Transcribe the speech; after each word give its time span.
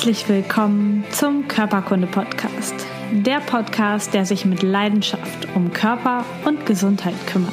Herzlich 0.00 0.30
willkommen 0.30 1.04
zum 1.10 1.46
Körperkunde-Podcast. 1.46 2.74
Der 3.12 3.38
Podcast, 3.40 4.14
der 4.14 4.24
sich 4.24 4.46
mit 4.46 4.62
Leidenschaft 4.62 5.46
um 5.54 5.74
Körper 5.74 6.24
und 6.46 6.64
Gesundheit 6.64 7.12
kümmert. 7.26 7.52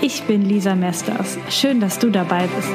Ich 0.00 0.22
bin 0.22 0.46
Lisa 0.46 0.74
Mesters. 0.74 1.36
Schön, 1.50 1.78
dass 1.78 1.98
du 1.98 2.08
dabei 2.08 2.46
bist. 2.46 2.72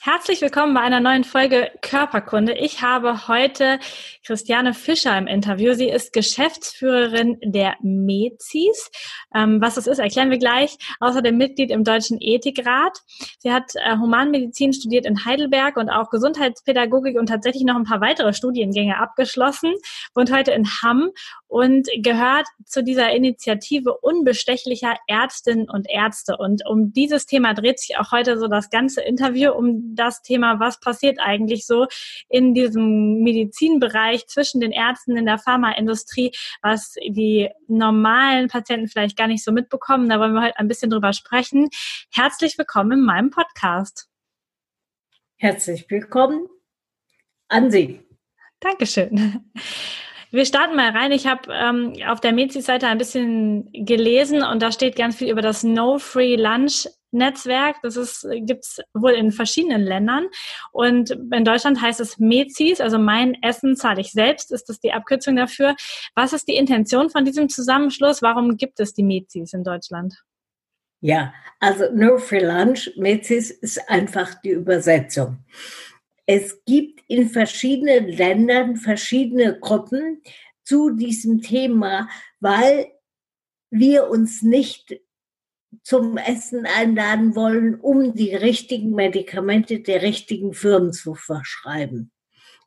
Herzlich 0.00 0.40
willkommen 0.40 0.74
bei 0.74 0.80
einer 0.80 0.98
neuen 0.98 1.22
Folge 1.22 1.70
Körperkunde. 1.82 2.54
Ich 2.54 2.82
habe 2.82 3.28
heute 3.28 3.78
Christiane 4.26 4.74
Fischer 4.74 5.16
im 5.16 5.28
Interview. 5.28 5.74
Sie 5.74 5.88
ist 5.88 6.12
Geschäftsführerin 6.12 7.38
der 7.44 7.76
MEZIS. 7.80 8.90
Ähm, 9.34 9.60
was 9.60 9.76
das 9.76 9.86
ist, 9.86 10.00
erklären 10.00 10.30
wir 10.30 10.38
gleich. 10.38 10.76
Außerdem 10.98 11.36
Mitglied 11.36 11.70
im 11.70 11.84
Deutschen 11.84 12.18
Ethikrat. 12.20 12.98
Sie 13.38 13.52
hat 13.52 13.72
äh, 13.76 13.96
Humanmedizin 13.96 14.72
studiert 14.72 15.06
in 15.06 15.24
Heidelberg 15.24 15.76
und 15.76 15.90
auch 15.90 16.10
Gesundheitspädagogik 16.10 17.16
und 17.16 17.26
tatsächlich 17.26 17.64
noch 17.64 17.76
ein 17.76 17.84
paar 17.84 18.00
weitere 18.00 18.32
Studiengänge 18.32 18.98
abgeschlossen. 18.98 19.72
Wohnt 20.14 20.32
heute 20.32 20.50
in 20.50 20.66
Hamm 20.82 21.10
und 21.48 21.88
gehört 22.02 22.46
zu 22.64 22.82
dieser 22.82 23.12
Initiative 23.12 23.96
unbestechlicher 23.98 24.96
Ärztinnen 25.08 25.68
und 25.70 25.88
Ärzte. 25.88 26.36
Und 26.36 26.66
um 26.66 26.92
dieses 26.92 27.26
Thema 27.26 27.54
dreht 27.54 27.80
sich 27.80 27.98
auch 27.98 28.12
heute 28.12 28.38
so 28.38 28.48
das 28.48 28.70
ganze 28.70 29.02
Interview, 29.02 29.52
um 29.52 29.94
das 29.94 30.22
Thema, 30.22 30.60
was 30.60 30.80
passiert 30.80 31.18
eigentlich 31.20 31.66
so 31.66 31.86
in 32.28 32.54
diesem 32.54 33.20
Medizinbereich 33.22 33.86
Bereich 33.86 34.26
zwischen 34.26 34.60
den 34.60 34.72
Ärzten 34.72 35.16
in 35.16 35.26
der 35.26 35.38
Pharmaindustrie, 35.38 36.32
was 36.60 36.94
die 36.94 37.48
normalen 37.68 38.48
Patienten 38.48 38.88
vielleicht 38.88 39.16
gar 39.16 39.26
nicht 39.26 39.44
so 39.44 39.52
mitbekommen. 39.52 40.08
Da 40.08 40.20
wollen 40.20 40.34
wir 40.34 40.42
heute 40.42 40.58
ein 40.58 40.68
bisschen 40.68 40.90
drüber 40.90 41.12
sprechen. 41.12 41.68
Herzlich 42.12 42.58
willkommen 42.58 42.92
in 42.92 43.04
meinem 43.04 43.30
Podcast. 43.30 44.08
Herzlich 45.36 45.88
willkommen 45.88 46.46
an 47.48 47.70
Sie. 47.70 48.00
Dankeschön. 48.60 49.52
Wir 50.30 50.44
starten 50.44 50.76
mal 50.76 50.90
rein. 50.90 51.12
Ich 51.12 51.26
habe 51.26 51.52
ähm, 51.52 51.94
auf 52.06 52.20
der 52.20 52.32
Mezi-Seite 52.32 52.86
ein 52.88 52.98
bisschen 52.98 53.70
gelesen 53.72 54.42
und 54.42 54.60
da 54.60 54.72
steht 54.72 54.96
ganz 54.96 55.16
viel 55.16 55.30
über 55.30 55.42
das 55.42 55.62
No 55.62 55.98
Free 55.98 56.36
Lunch 56.36 56.88
Netzwerk. 57.12 57.76
Das 57.82 57.96
ist, 57.96 58.26
gibt's 58.40 58.80
wohl 58.92 59.12
in 59.12 59.32
verschiedenen 59.32 59.82
Ländern. 59.82 60.26
Und 60.72 61.10
in 61.10 61.44
Deutschland 61.44 61.80
heißt 61.80 62.00
es 62.00 62.18
MEZIS, 62.18 62.80
also 62.80 62.98
mein 62.98 63.36
Essen 63.42 63.76
zahle 63.76 64.00
ich 64.00 64.12
selbst, 64.12 64.52
ist 64.52 64.68
das 64.68 64.80
die 64.80 64.92
Abkürzung 64.92 65.36
dafür. 65.36 65.76
Was 66.14 66.32
ist 66.32 66.48
die 66.48 66.56
Intention 66.56 67.10
von 67.10 67.24
diesem 67.24 67.48
Zusammenschluss? 67.48 68.22
Warum 68.22 68.56
gibt 68.56 68.80
es 68.80 68.94
die 68.94 69.04
MEZIS 69.04 69.52
in 69.52 69.64
Deutschland? 69.64 70.14
Ja, 71.00 71.32
also 71.60 71.84
No 71.92 72.18
Free 72.18 72.44
Lunch, 72.44 72.90
MEZIS 72.96 73.50
ist 73.50 73.88
einfach 73.88 74.34
die 74.42 74.50
Übersetzung. 74.50 75.38
Es 76.26 76.64
gibt 76.64 77.02
in 77.08 77.28
verschiedenen 77.28 78.08
Ländern 78.08 78.76
verschiedene 78.76 79.58
Gruppen 79.58 80.22
zu 80.64 80.90
diesem 80.90 81.40
Thema, 81.40 82.08
weil 82.40 82.88
wir 83.70 84.08
uns 84.08 84.42
nicht 84.42 85.00
zum 85.82 86.16
Essen 86.16 86.66
einladen 86.66 87.36
wollen, 87.36 87.76
um 87.76 88.14
die 88.14 88.34
richtigen 88.34 88.90
Medikamente 88.90 89.80
der 89.80 90.02
richtigen 90.02 90.52
Firmen 90.52 90.92
zu 90.92 91.14
verschreiben. 91.14 92.10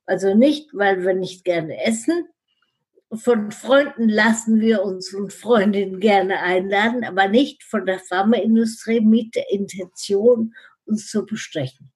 Also 0.05 0.33
nicht, 0.33 0.69
weil 0.73 1.05
wir 1.05 1.13
nicht 1.13 1.43
gerne 1.43 1.83
essen. 1.83 2.27
Von 3.11 3.51
Freunden 3.51 4.07
lassen 4.07 4.61
wir 4.61 4.83
uns 4.83 5.13
und 5.13 5.33
Freundinnen 5.33 5.99
gerne 5.99 6.39
einladen, 6.39 7.03
aber 7.03 7.27
nicht 7.27 7.63
von 7.63 7.85
der 7.85 7.99
Pharmaindustrie 7.99 9.01
mit 9.01 9.35
der 9.35 9.51
Intention, 9.51 10.53
uns 10.85 11.09
zu 11.09 11.25
bestechen. 11.25 11.91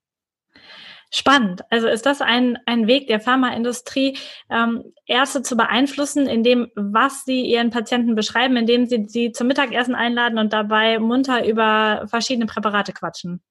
Spannend. 1.15 1.61
Also 1.69 1.87
ist 1.87 2.07
das 2.07 2.21
ein, 2.21 2.57
ein 2.65 2.87
Weg 2.87 3.05
der 3.05 3.19
Pharmaindustrie, 3.19 4.17
ähm, 4.49 4.95
Ärzte 5.05 5.43
zu 5.43 5.55
beeinflussen, 5.55 6.25
in 6.25 6.41
dem, 6.41 6.71
was 6.73 7.23
sie 7.23 7.41
ihren 7.41 7.69
Patienten 7.69 8.15
beschreiben, 8.15 8.57
indem 8.57 8.87
sie 8.87 9.05
sie 9.07 9.31
zum 9.31 9.45
Mittagessen 9.45 9.93
einladen 9.93 10.39
und 10.39 10.53
dabei 10.53 10.97
munter 10.97 11.47
über 11.47 12.07
verschiedene 12.07 12.47
Präparate 12.47 12.93
quatschen? 12.93 13.43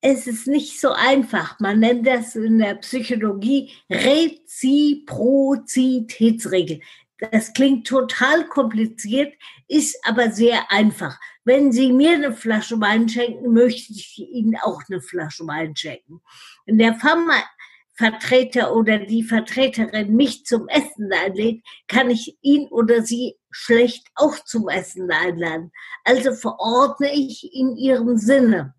Es 0.00 0.28
ist 0.28 0.46
nicht 0.46 0.80
so 0.80 0.92
einfach. 0.92 1.58
Man 1.58 1.80
nennt 1.80 2.06
das 2.06 2.36
in 2.36 2.58
der 2.58 2.76
Psychologie 2.76 3.72
Reziprozitätsregel. 3.90 6.82
Das 7.18 7.54
klingt 7.54 7.86
total 7.86 8.46
kompliziert, 8.46 9.32
ist 9.68 9.98
aber 10.04 10.30
sehr 10.30 10.70
einfach. 10.70 11.18
Wenn 11.44 11.72
Sie 11.72 11.92
mir 11.92 12.12
eine 12.12 12.32
Flasche 12.32 12.80
Wein 12.80 13.08
schenken, 13.08 13.52
möchte 13.52 13.92
ich 13.92 14.18
Ihnen 14.18 14.56
auch 14.62 14.82
eine 14.88 15.00
Flasche 15.00 15.46
Wein 15.46 15.74
schenken. 15.74 16.20
Wenn 16.66 16.76
der 16.76 16.94
Pharmavertreter 16.94 18.74
oder 18.74 18.98
die 18.98 19.22
Vertreterin 19.22 20.14
mich 20.14 20.44
zum 20.44 20.68
Essen 20.68 21.10
einlädt, 21.10 21.64
kann 21.88 22.10
ich 22.10 22.36
ihn 22.42 22.68
oder 22.68 23.02
sie 23.02 23.36
schlecht 23.50 24.08
auch 24.14 24.38
zum 24.44 24.68
Essen 24.68 25.10
einladen. 25.10 25.72
Also 26.04 26.34
verordne 26.34 27.14
ich 27.14 27.50
in 27.54 27.76
ihrem 27.76 28.18
Sinne. 28.18 28.74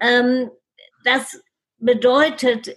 Ähm, 0.00 0.50
das 1.02 1.40
bedeutet, 1.78 2.76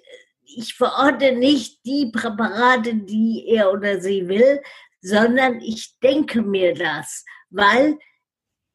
ich 0.55 0.75
verordne 0.75 1.33
nicht 1.33 1.85
die 1.85 2.11
Präparate, 2.11 2.95
die 2.95 3.45
er 3.47 3.71
oder 3.71 3.99
sie 4.01 4.27
will, 4.27 4.61
sondern 5.01 5.61
ich 5.61 5.97
denke 6.01 6.41
mir 6.41 6.73
das, 6.73 7.23
weil 7.49 7.97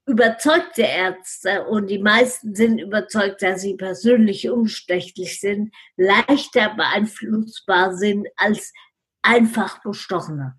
überzeugte 0.06 0.82
Ärzte, 0.82 1.64
und 1.64 1.88
die 1.88 1.98
meisten 1.98 2.54
sind 2.54 2.78
überzeugt, 2.78 3.42
dass 3.42 3.62
sie 3.62 3.74
persönlich 3.74 4.48
unbestechlich 4.50 5.40
sind, 5.40 5.74
leichter 5.96 6.74
beeinflussbar 6.74 7.94
sind 7.96 8.28
als 8.36 8.72
einfach 9.22 9.82
Bestochene. 9.82 10.56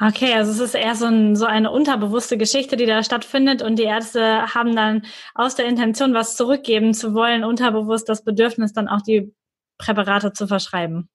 Okay, 0.00 0.32
also 0.34 0.52
es 0.52 0.60
ist 0.60 0.74
eher 0.76 0.94
so, 0.94 1.06
ein, 1.06 1.34
so 1.34 1.44
eine 1.44 1.72
unterbewusste 1.72 2.38
Geschichte, 2.38 2.76
die 2.76 2.86
da 2.86 3.02
stattfindet 3.02 3.62
und 3.62 3.80
die 3.80 3.84
Ärzte 3.84 4.54
haben 4.54 4.76
dann 4.76 5.02
aus 5.34 5.56
der 5.56 5.66
Intention, 5.66 6.14
was 6.14 6.36
zurückgeben 6.36 6.94
zu 6.94 7.14
wollen, 7.14 7.42
unterbewusst 7.42 8.08
das 8.08 8.22
Bedürfnis, 8.22 8.72
dann 8.72 8.86
auch 8.86 9.02
die 9.02 9.34
Präparate 9.78 10.32
zu 10.32 10.46
verschreiben. 10.46 11.08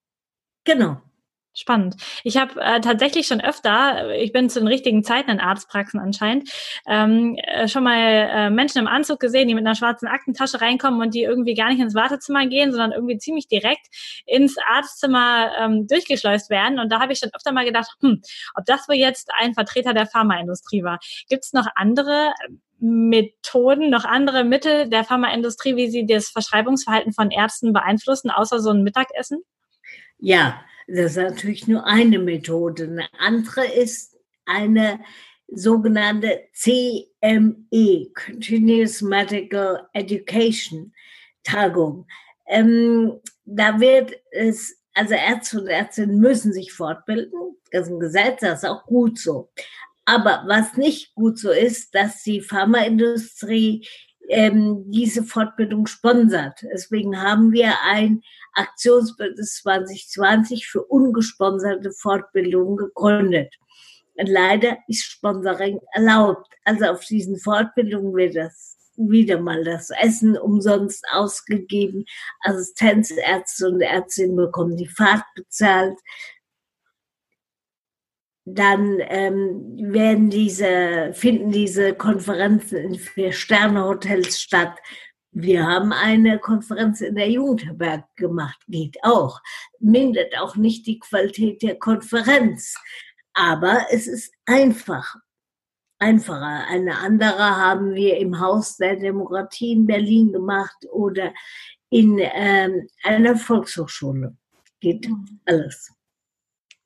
Genau. 0.64 1.02
Spannend. 1.56 1.98
Ich 2.24 2.38
habe 2.38 2.60
äh, 2.60 2.82
tatsächlich 2.82 3.28
schon 3.28 3.40
öfter, 3.40 4.10
ich 4.16 4.32
bin 4.32 4.50
zu 4.50 4.58
den 4.58 4.68
richtigen 4.68 5.04
Zeiten 5.04 5.30
in 5.30 5.40
Arztpraxen 5.40 6.00
anscheinend, 6.00 6.50
ähm, 6.88 7.36
äh, 7.36 7.68
schon 7.68 7.84
mal 7.84 8.00
äh, 8.00 8.50
Menschen 8.50 8.80
im 8.80 8.88
Anzug 8.88 9.20
gesehen, 9.20 9.48
die 9.48 9.54
mit 9.54 9.64
einer 9.64 9.76
schwarzen 9.76 10.08
Aktentasche 10.08 10.62
reinkommen 10.62 11.00
und 11.00 11.14
die 11.14 11.22
irgendwie 11.22 11.54
gar 11.54 11.70
nicht 11.70 11.80
ins 11.80 11.94
Wartezimmer 11.94 12.48
gehen, 12.48 12.72
sondern 12.72 12.92
irgendwie 12.92 13.20
ziemlich 13.20 13.48
direkt 13.48 13.86
ins 14.26 14.56
Arztzimmer 14.68 15.52
ähm, 15.60 15.86
durchgeschleust 15.86 16.50
werden. 16.50 16.80
Und 16.80 16.92
da 16.92 17.00
habe 17.00 17.14
ich 17.14 17.20
schon 17.20 17.30
öfter 17.36 17.52
mal 17.52 17.66
gedacht, 17.66 17.92
hm, 18.02 18.24
ob 18.56 18.66
das 18.66 18.90
wohl 18.90 18.96
jetzt 18.96 19.30
ein 19.40 19.54
Vertreter 19.54 19.94
der 19.94 20.08
Pharmaindustrie 20.08 20.82
war. 20.84 20.98
Gibt 21.30 21.46
es 21.46 21.54
noch 21.54 21.68
andere 21.76 22.34
Methoden, 22.84 23.90
noch 23.90 24.04
andere 24.04 24.44
Mittel 24.44 24.90
der 24.90 25.06
Pharmaindustrie, 25.06 25.78
wie 25.78 25.90
sie 25.90 26.06
das 26.06 26.28
Verschreibungsverhalten 26.28 27.14
von 27.14 27.32
Ärzten 27.32 27.72
beeinflussen, 27.72 28.30
außer 28.30 28.60
so 28.60 28.72
ein 28.72 28.84
Mittagessen? 28.84 29.42
Ja, 30.18 30.62
das 30.88 31.12
ist 31.12 31.18
natürlich 31.18 31.68
nur 31.68 31.86
eine 31.86 32.20
Methode. 32.20 32.84
Eine 32.84 33.08
andere 33.18 33.66
ist 33.66 34.18
eine 34.46 35.00
sogenannte 35.48 36.42
CME, 36.52 38.12
Continuous 38.14 39.02
Medical 39.02 39.88
Education 39.94 40.94
Tagung. 41.44 42.06
Ähm, 42.48 43.14
da 43.46 43.80
wird 43.80 44.12
es, 44.32 44.78
also 44.94 45.14
Ärzte 45.14 45.62
und 45.62 45.68
Ärztinnen 45.68 46.20
müssen 46.20 46.52
sich 46.52 46.74
fortbilden. 46.74 47.58
Das 47.72 47.88
ist 47.88 47.94
ein 47.94 48.00
Gesetz, 48.02 48.42
das 48.42 48.64
ist 48.64 48.70
auch 48.70 48.86
gut 48.86 49.18
so. 49.20 49.52
Aber 50.06 50.44
was 50.48 50.76
nicht 50.76 51.16
gut 51.16 51.40
so 51.40 51.52
ist, 51.52 51.96
dass 51.96 52.24
die 52.24 52.42
Pharmaindustrie 52.42 53.88
ähm, 54.30 54.84
diese 54.88 55.24
Fortbildung 55.24 55.88
sponsert. 55.88 56.64
Deswegen 56.74 57.22
haben 57.22 57.52
wir 57.52 57.74
ein 57.84 58.22
Aktionsbündnis 58.54 59.62
2020 59.62 60.68
für 60.68 60.84
ungesponserte 60.84 61.92
Fortbildungen 61.92 62.78
gegründet. 62.78 63.54
Und 64.16 64.30
leider 64.30 64.78
ist 64.88 65.04
Sponsoring 65.06 65.80
erlaubt. 65.94 66.48
Also 66.64 66.86
auf 66.86 67.04
diesen 67.06 67.38
Fortbildungen 67.38 68.14
wird 68.14 68.36
das 68.36 68.78
wieder 68.96 69.40
mal 69.40 69.64
das 69.64 69.90
Essen 69.90 70.38
umsonst 70.38 71.04
ausgegeben. 71.12 72.06
Assistenzärzte 72.42 73.68
und 73.68 73.82
Ärztinnen 73.82 74.36
bekommen 74.36 74.78
die 74.78 74.88
Fahrt 74.88 75.24
bezahlt 75.36 75.98
dann 78.46 79.00
ähm, 79.00 79.78
werden 79.78 80.30
diese, 80.30 81.12
finden 81.14 81.52
diese 81.52 81.94
Konferenzen 81.94 82.78
in 82.78 82.96
Vier-Sterne-Hotels 82.96 84.40
statt. 84.40 84.78
Wir 85.32 85.66
haben 85.66 85.94
eine 85.94 86.40
Konferenz 86.40 87.02
in 87.02 87.16
der 87.16 87.30
Jugendherberg 87.30 88.04
gemacht, 88.16 88.60
geht 88.68 88.98
auch. 89.04 89.42
Mindert 89.80 90.38
auch 90.38 90.56
nicht 90.56 90.86
die 90.86 91.00
Qualität 91.00 91.62
der 91.64 91.80
Konferenz. 91.80 92.76
Aber 93.34 93.88
es 93.90 94.08
ist 94.08 94.34
einfach, 94.46 95.16
einfacher. 95.98 96.68
Eine 96.68 97.00
andere 97.00 97.58
haben 97.58 97.96
wir 97.96 98.18
im 98.18 98.40
Haus 98.40 98.78
der 98.78 98.98
Demokratie 98.98 99.72
in 99.72 99.88
Berlin 99.88 100.34
gemacht 100.34 100.86
oder 100.92 101.34
in 101.90 102.20
ähm, 102.20 102.88
einer 103.04 103.36
Volkshochschule. 103.38 104.36
Geht 104.80 105.08
mhm. 105.08 105.40
alles. 105.46 105.92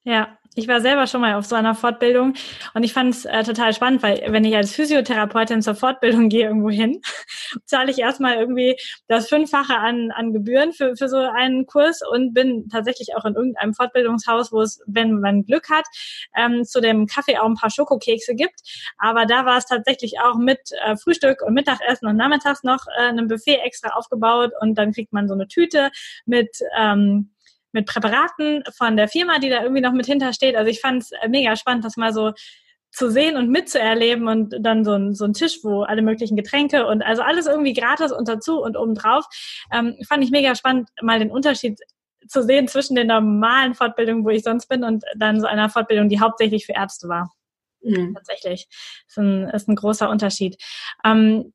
Ja, 0.04 0.38
ich 0.58 0.68
war 0.68 0.82
selber 0.82 1.06
schon 1.06 1.22
mal 1.22 1.36
auf 1.36 1.46
so 1.46 1.56
einer 1.56 1.76
Fortbildung 1.76 2.34
und 2.74 2.84
ich 2.84 2.92
fand 2.92 3.14
es 3.14 3.26
äh, 3.26 3.44
total 3.44 3.74
spannend, 3.74 4.02
weil 4.02 4.24
wenn 4.28 4.44
ich 4.44 4.56
als 4.56 4.74
Physiotherapeutin 4.74 5.62
zur 5.62 5.76
Fortbildung 5.76 6.30
gehe 6.30 6.48
irgendwo 6.48 6.70
hin, 6.70 7.02
zahle 7.66 7.92
ich 7.92 8.00
erstmal 8.00 8.36
irgendwie 8.36 8.76
das 9.08 9.30
Fünffache 9.30 9.78
an, 9.78 10.12
an 10.12 10.34
Gebühren 10.34 10.74
für, 10.74 10.96
für 10.96 11.10
so 11.10 11.18
einen 11.18 11.68
Kurs 11.68 12.02
und 12.12 12.34
bin 12.34 12.70
tatsächlich 12.70 13.16
auch 13.16 13.26
in 13.26 13.36
irgendeinem 13.36 13.76
Fortbildungshaus, 13.76 14.52
wo 14.52 14.62
es, 14.62 14.82
wenn 14.88 15.20
man 15.20 15.46
Glück 15.46 15.70
hat, 15.70 15.86
ähm, 16.36 16.64
zu 16.64 16.82
dem 16.82 17.06
Kaffee 17.06 17.38
auch 17.38 17.46
ein 17.46 17.56
paar 17.56 17.70
Schokokekse 17.70 18.34
gibt. 18.34 18.62
Aber 18.98 19.28
da 19.28 19.46
war 19.46 19.58
es 19.58 19.66
tatsächlich 19.66 20.20
auch 20.20 20.38
mit 20.38 20.60
äh, 20.84 20.96
Frühstück 20.98 21.44
und 21.44 21.54
Mittagessen 21.54 22.08
und 22.08 22.18
nachmittags 22.18 22.64
noch 22.64 22.86
äh, 22.98 23.10
einem 23.10 23.28
Buffet 23.28 23.60
extra 23.64 23.90
aufgebaut 23.90 24.52
und 24.60 24.76
dann 24.76 24.92
kriegt 24.92 25.14
man 25.14 25.28
so 25.28 25.36
eine 25.36 25.48
Tüte 25.48 25.92
mit 26.26 26.50
ähm, 26.78 27.30
mit 27.72 27.86
Präparaten 27.86 28.64
von 28.76 28.98
der 28.98 29.08
Firma, 29.08 29.40
die 29.40 29.50
da 29.50 29.62
irgendwie 29.62 29.82
noch 29.82 29.94
mit 29.94 30.06
hintersteht. 30.06 30.56
Also 30.56 30.70
ich 30.70 30.80
fand 30.80 31.04
es 31.04 31.12
äh, 31.12 31.28
mega 31.28 31.56
spannend, 31.56 31.86
das 31.86 31.98
mal 31.98 32.14
so 32.14 32.34
zu 32.92 33.12
sehen 33.12 33.38
und 33.38 33.50
mitzuerleben 33.50 34.28
und 34.28 34.56
dann 34.60 34.84
so 34.84 34.94
ein, 34.94 35.14
so 35.14 35.26
ein 35.26 35.34
Tisch, 35.34 35.60
wo 35.64 35.84
alle 35.84 36.02
möglichen 36.02 36.36
Getränke 36.36 36.88
und 36.88 37.04
also 37.04 37.22
alles 37.22 37.46
irgendwie 37.46 37.74
gratis 37.74 38.12
und 38.12 38.28
dazu 38.28 38.62
und 38.62 38.78
obendrauf. 38.78 39.26
Ähm, 39.72 39.96
fand 40.08 40.24
ich 40.24 40.32
mega 40.32 40.56
spannend, 40.56 40.90
mal 41.02 41.20
den 41.20 41.30
Unterschied 41.30 41.80
zu 42.28 42.44
sehen 42.44 42.68
zwischen 42.68 42.96
den 42.96 43.08
normalen 43.08 43.74
Fortbildungen, 43.74 44.26
wo 44.26 44.30
ich 44.30 44.44
sonst 44.44 44.68
bin, 44.68 44.84
und 44.84 45.04
dann 45.16 45.40
so 45.40 45.48
einer 45.48 45.70
Fortbildung, 45.70 46.10
die 46.10 46.20
hauptsächlich 46.20 46.66
für 46.66 46.74
Ärzte 46.74 47.08
war. 47.08 47.32
Mhm. 47.82 48.16
Tatsächlich. 48.16 48.68
Ist 49.08 49.18
ein, 49.18 49.50
ist 49.50 49.68
ein 49.70 49.76
großer 49.76 50.10
Unterschied. 50.10 50.58
Ähm, 51.06 51.54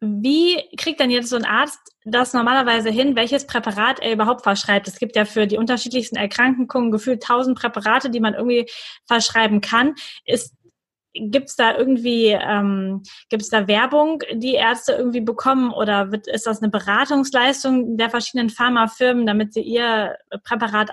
wie 0.00 0.62
kriegt 0.76 1.00
denn 1.00 1.10
jetzt 1.10 1.30
so 1.30 1.36
ein 1.36 1.44
Arzt 1.44 1.80
das 2.04 2.32
normalerweise 2.32 2.90
hin, 2.90 3.16
welches 3.16 3.46
Präparat 3.46 4.00
er 4.00 4.12
überhaupt 4.12 4.42
verschreibt? 4.42 4.86
Es 4.86 4.98
gibt 4.98 5.16
ja 5.16 5.24
für 5.24 5.46
die 5.46 5.56
unterschiedlichsten 5.56 6.16
Erkrankungen 6.16 6.90
gefühlt 6.92 7.22
tausend 7.22 7.58
Präparate, 7.58 8.10
die 8.10 8.20
man 8.20 8.34
irgendwie 8.34 8.70
verschreiben 9.06 9.60
kann. 9.60 9.94
Ist 10.24 10.54
Gibt 11.14 11.48
es 11.48 11.56
da 11.56 11.76
irgendwie, 11.76 12.26
ähm, 12.28 13.02
gibt 13.28 13.42
es 13.42 13.48
da 13.48 13.66
Werbung, 13.66 14.22
die 14.34 14.54
Ärzte 14.54 14.92
irgendwie 14.92 15.22
bekommen 15.22 15.72
oder 15.72 16.12
wird, 16.12 16.28
ist 16.28 16.46
das 16.46 16.62
eine 16.62 16.70
Beratungsleistung 16.70 17.96
der 17.96 18.10
verschiedenen 18.10 18.50
Pharmafirmen, 18.50 19.26
damit 19.26 19.52
sie 19.54 19.62
ihr 19.62 20.16
Präparat 20.44 20.90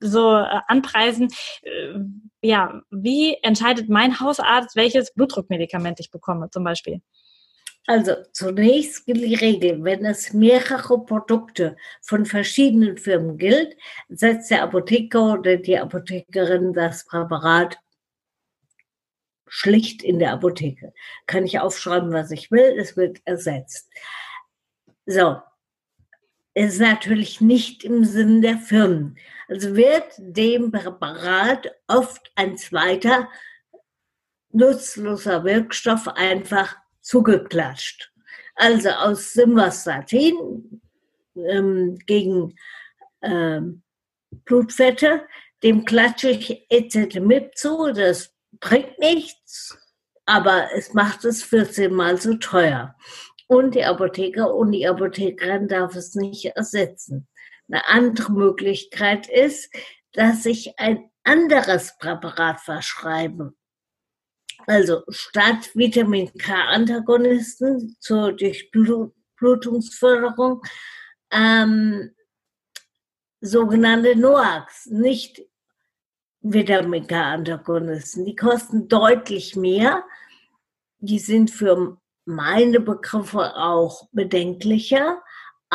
so 0.00 0.36
äh, 0.36 0.60
anpreisen? 0.66 1.28
Äh, 1.62 2.00
ja, 2.42 2.82
wie 2.90 3.36
entscheidet 3.42 3.88
mein 3.88 4.20
Hausarzt, 4.20 4.76
welches 4.76 5.14
Blutdruckmedikament 5.14 6.00
ich 6.00 6.10
bekomme 6.10 6.50
zum 6.50 6.64
Beispiel? 6.64 7.00
Also 7.86 8.16
zunächst 8.32 9.04
gilt 9.04 9.22
die 9.22 9.34
Regel, 9.34 9.84
wenn 9.84 10.06
es 10.06 10.32
mehrere 10.32 11.04
Produkte 11.04 11.76
von 12.00 12.24
verschiedenen 12.24 12.96
Firmen 12.96 13.36
gilt, 13.36 13.76
setzt 14.08 14.50
der 14.50 14.62
Apotheker 14.62 15.34
oder 15.34 15.58
die 15.58 15.78
Apothekerin 15.78 16.72
das 16.72 17.04
Präparat 17.04 17.78
schlicht 19.46 20.02
in 20.02 20.18
der 20.18 20.32
Apotheke. 20.32 20.94
Kann 21.26 21.44
ich 21.44 21.60
aufschreiben, 21.60 22.12
was 22.12 22.30
ich 22.30 22.50
will, 22.50 22.74
es 22.78 22.96
wird 22.96 23.20
ersetzt. 23.26 23.90
So, 25.04 25.36
ist 26.54 26.80
natürlich 26.80 27.42
nicht 27.42 27.84
im 27.84 28.04
Sinn 28.04 28.40
der 28.40 28.56
Firmen. 28.56 29.18
Also 29.48 29.76
wird 29.76 30.14
dem 30.18 30.72
Präparat 30.72 31.70
oft 31.86 32.32
ein 32.34 32.56
zweiter 32.56 33.28
nutzloser 34.50 35.44
Wirkstoff 35.44 36.08
einfach 36.08 36.76
zugeklatscht. 37.04 38.10
Also 38.56 38.90
aus 38.90 39.32
Simvastatin 39.32 40.80
ähm, 41.36 41.98
gegen 42.06 42.54
ähm, 43.22 43.82
Blutfette, 44.44 45.26
dem 45.62 45.84
klatsche 45.84 46.30
ich 46.30 46.66
Ezetimib 46.70 47.56
zu, 47.56 47.92
das 47.92 48.34
bringt 48.60 48.98
nichts, 48.98 49.78
aber 50.26 50.68
es 50.74 50.94
macht 50.94 51.24
es 51.24 51.42
14 51.42 51.92
mal 51.92 52.20
so 52.20 52.34
teuer. 52.34 52.96
Und 53.46 53.74
die 53.74 53.84
Apotheker 53.84 54.54
und 54.54 54.72
die 54.72 54.86
Apothekerin 54.86 55.68
darf 55.68 55.94
es 55.96 56.14
nicht 56.14 56.46
ersetzen. 56.46 57.28
Eine 57.68 57.86
andere 57.86 58.32
Möglichkeit 58.32 59.28
ist, 59.28 59.72
dass 60.12 60.46
ich 60.46 60.78
ein 60.78 61.10
anderes 61.24 61.96
Präparat 61.98 62.60
verschreibe. 62.60 63.54
Also 64.66 65.02
statt 65.08 65.70
Vitamin 65.74 66.32
K-Antagonisten 66.34 67.96
zur 68.00 68.32
Durchblutungsförderung 68.32 70.62
ähm, 71.30 72.10
sogenannte 73.40 74.16
NOACs, 74.16 74.86
nicht 74.86 75.42
Vitamin 76.40 77.06
K-Antagonisten. 77.06 78.24
Die 78.24 78.36
kosten 78.36 78.88
deutlich 78.88 79.54
mehr. 79.56 80.04
Die 80.98 81.18
sind 81.18 81.50
für 81.50 81.98
meine 82.24 82.80
Begriffe 82.80 83.54
auch 83.56 84.08
bedenklicher. 84.12 85.22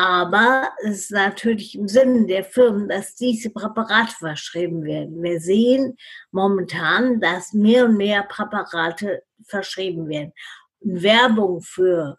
Aber 0.02 0.70
es 0.82 1.00
ist 1.00 1.10
natürlich 1.10 1.74
im 1.74 1.86
Sinne 1.86 2.24
der 2.24 2.42
Firmen, 2.42 2.88
dass 2.88 3.16
diese 3.16 3.50
Präparate 3.50 4.14
verschrieben 4.18 4.82
werden. 4.82 5.22
Wir 5.22 5.38
sehen 5.40 5.94
momentan, 6.30 7.20
dass 7.20 7.52
mehr 7.52 7.84
und 7.84 7.98
mehr 7.98 8.22
Präparate 8.22 9.22
verschrieben 9.46 10.08
werden. 10.08 10.32
Werbung 10.80 11.60
für 11.60 12.16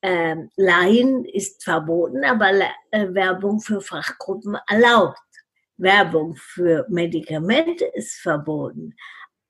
äh, 0.00 0.34
Laien 0.56 1.26
ist 1.26 1.62
verboten, 1.62 2.24
aber 2.24 2.52
äh, 2.90 3.12
Werbung 3.12 3.60
für 3.60 3.82
Fachgruppen 3.82 4.56
erlaubt. 4.66 5.18
Werbung 5.76 6.36
für 6.36 6.86
Medikamente 6.88 7.84
ist 7.84 8.14
verboten, 8.22 8.94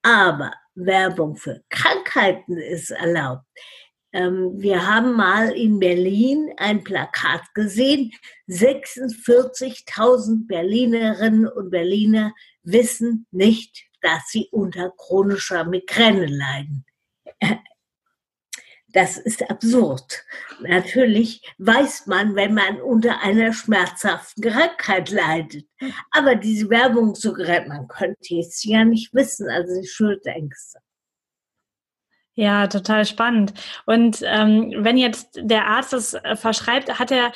aber 0.02 0.52
Werbung 0.74 1.36
für 1.36 1.62
Krankheiten 1.70 2.56
ist 2.56 2.90
erlaubt. 2.90 3.44
Ähm, 4.14 4.52
wir 4.62 4.87
haben 4.87 5.14
mal 5.14 5.50
in 5.50 5.81
Berlin 5.81 6.52
ein 6.56 6.85
Plakat 6.85 7.42
gesehen. 7.52 8.12
46.000 8.49 10.47
Berlinerinnen 10.47 11.49
und 11.49 11.71
Berliner 11.71 12.33
wissen 12.62 13.26
nicht, 13.33 13.85
dass 14.02 14.28
sie 14.28 14.49
unter 14.52 14.92
chronischer 14.97 15.64
Migräne 15.64 16.26
leiden. 16.26 16.87
Das 18.94 19.18
ist 19.18 19.50
absurd. 19.50 20.25
Natürlich 20.61 21.42
weiß 21.59 22.06
man, 22.06 22.37
wenn 22.37 22.54
man 22.54 22.80
unter 22.80 23.23
einer 23.23 23.52
schmerzhaften 23.52 24.44
Krankheit 24.44 25.11
leidet. 25.11 25.66
Aber 26.12 26.37
diese 26.37 26.71
Werbung 26.71 27.16
so 27.16 27.33
gerät, 27.33 27.66
man 27.66 27.88
könnte 27.88 28.38
es 28.38 28.62
ja 28.62 28.85
nicht 28.85 29.12
wissen, 29.12 29.50
also 29.50 29.80
die 29.80 29.88
Schuldängste. 29.88 30.78
Ja, 32.37 32.67
total 32.67 33.07
spannend. 33.07 33.55
Und 33.87 34.19
ähm, 34.25 34.73
wenn 34.79 34.97
jetzt 34.97 35.38
der 35.41 35.67
Arzt 35.69 35.93
es 35.93 36.14
äh, 36.14 36.35
verschreibt, 36.35 36.99
hat 36.99 37.12
er, 37.12 37.31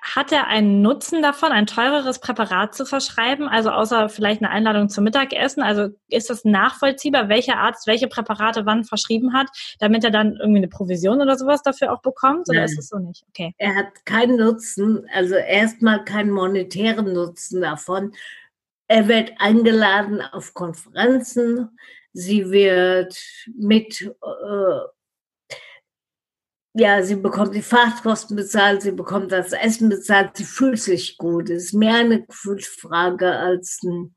hat 0.00 0.32
er 0.32 0.46
einen 0.46 0.80
Nutzen 0.80 1.20
davon, 1.20 1.52
ein 1.52 1.66
teureres 1.66 2.18
Präparat 2.18 2.74
zu 2.74 2.86
verschreiben? 2.86 3.46
Also 3.46 3.70
außer 3.70 4.08
vielleicht 4.08 4.40
eine 4.40 4.50
Einladung 4.50 4.88
zum 4.88 5.04
Mittagessen? 5.04 5.62
Also 5.62 5.88
ist 6.08 6.30
das 6.30 6.46
nachvollziehbar, 6.46 7.28
welcher 7.28 7.58
Arzt 7.58 7.86
welche 7.86 8.08
Präparate 8.08 8.64
wann 8.64 8.84
verschrieben 8.84 9.34
hat, 9.34 9.48
damit 9.80 10.02
er 10.02 10.10
dann 10.10 10.36
irgendwie 10.36 10.60
eine 10.60 10.68
Provision 10.68 11.20
oder 11.20 11.36
sowas 11.36 11.62
dafür 11.62 11.92
auch 11.92 12.00
bekommt? 12.00 12.48
Oder 12.48 12.60
Nein. 12.60 12.68
ist 12.70 12.78
es 12.78 12.88
so 12.88 12.98
nicht? 12.98 13.26
Okay. 13.28 13.52
Er 13.58 13.74
hat 13.74 14.06
keinen 14.06 14.38
Nutzen, 14.38 15.06
also 15.14 15.34
erstmal 15.34 16.04
keinen 16.04 16.30
monetären 16.30 17.12
Nutzen 17.12 17.60
davon. 17.60 18.12
Er 18.86 19.08
wird 19.08 19.32
eingeladen 19.38 20.22
auf 20.22 20.54
Konferenzen 20.54 21.68
sie 22.12 22.50
wird 22.50 23.16
mit, 23.56 24.02
äh, 24.02 24.80
ja, 26.74 27.02
sie 27.02 27.16
bekommt 27.16 27.54
die 27.54 27.62
Fahrtkosten 27.62 28.36
bezahlt, 28.36 28.82
sie 28.82 28.92
bekommt 28.92 29.32
das 29.32 29.52
Essen 29.52 29.88
bezahlt, 29.88 30.36
sie 30.36 30.44
fühlt 30.44 30.80
sich 30.80 31.18
gut. 31.18 31.50
Es 31.50 31.66
ist 31.66 31.74
mehr 31.74 31.96
eine 31.96 32.24
Gefühlsfrage 32.24 33.30
als 33.30 33.80
ein 33.82 34.14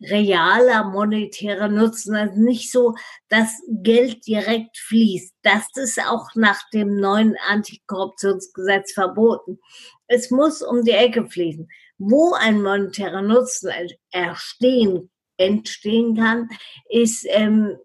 realer 0.00 0.84
monetärer 0.84 1.68
Nutzen. 1.68 2.14
Also 2.14 2.40
nicht 2.40 2.70
so, 2.70 2.94
dass 3.28 3.50
Geld 3.68 4.26
direkt 4.26 4.78
fließt. 4.78 5.34
Das 5.42 5.64
ist 5.74 6.00
auch 6.00 6.28
nach 6.34 6.60
dem 6.70 6.96
neuen 6.96 7.36
Antikorruptionsgesetz 7.48 8.92
verboten. 8.92 9.58
Es 10.06 10.30
muss 10.30 10.62
um 10.62 10.84
die 10.84 10.92
Ecke 10.92 11.28
fließen. 11.28 11.68
Wo 11.98 12.32
ein 12.34 12.62
monetärer 12.62 13.22
Nutzen 13.22 13.72
entstehen 14.12 15.10
entstehen 15.38 16.16
kann, 16.16 16.48
ist, 16.90 17.26
ähm, 17.28 17.76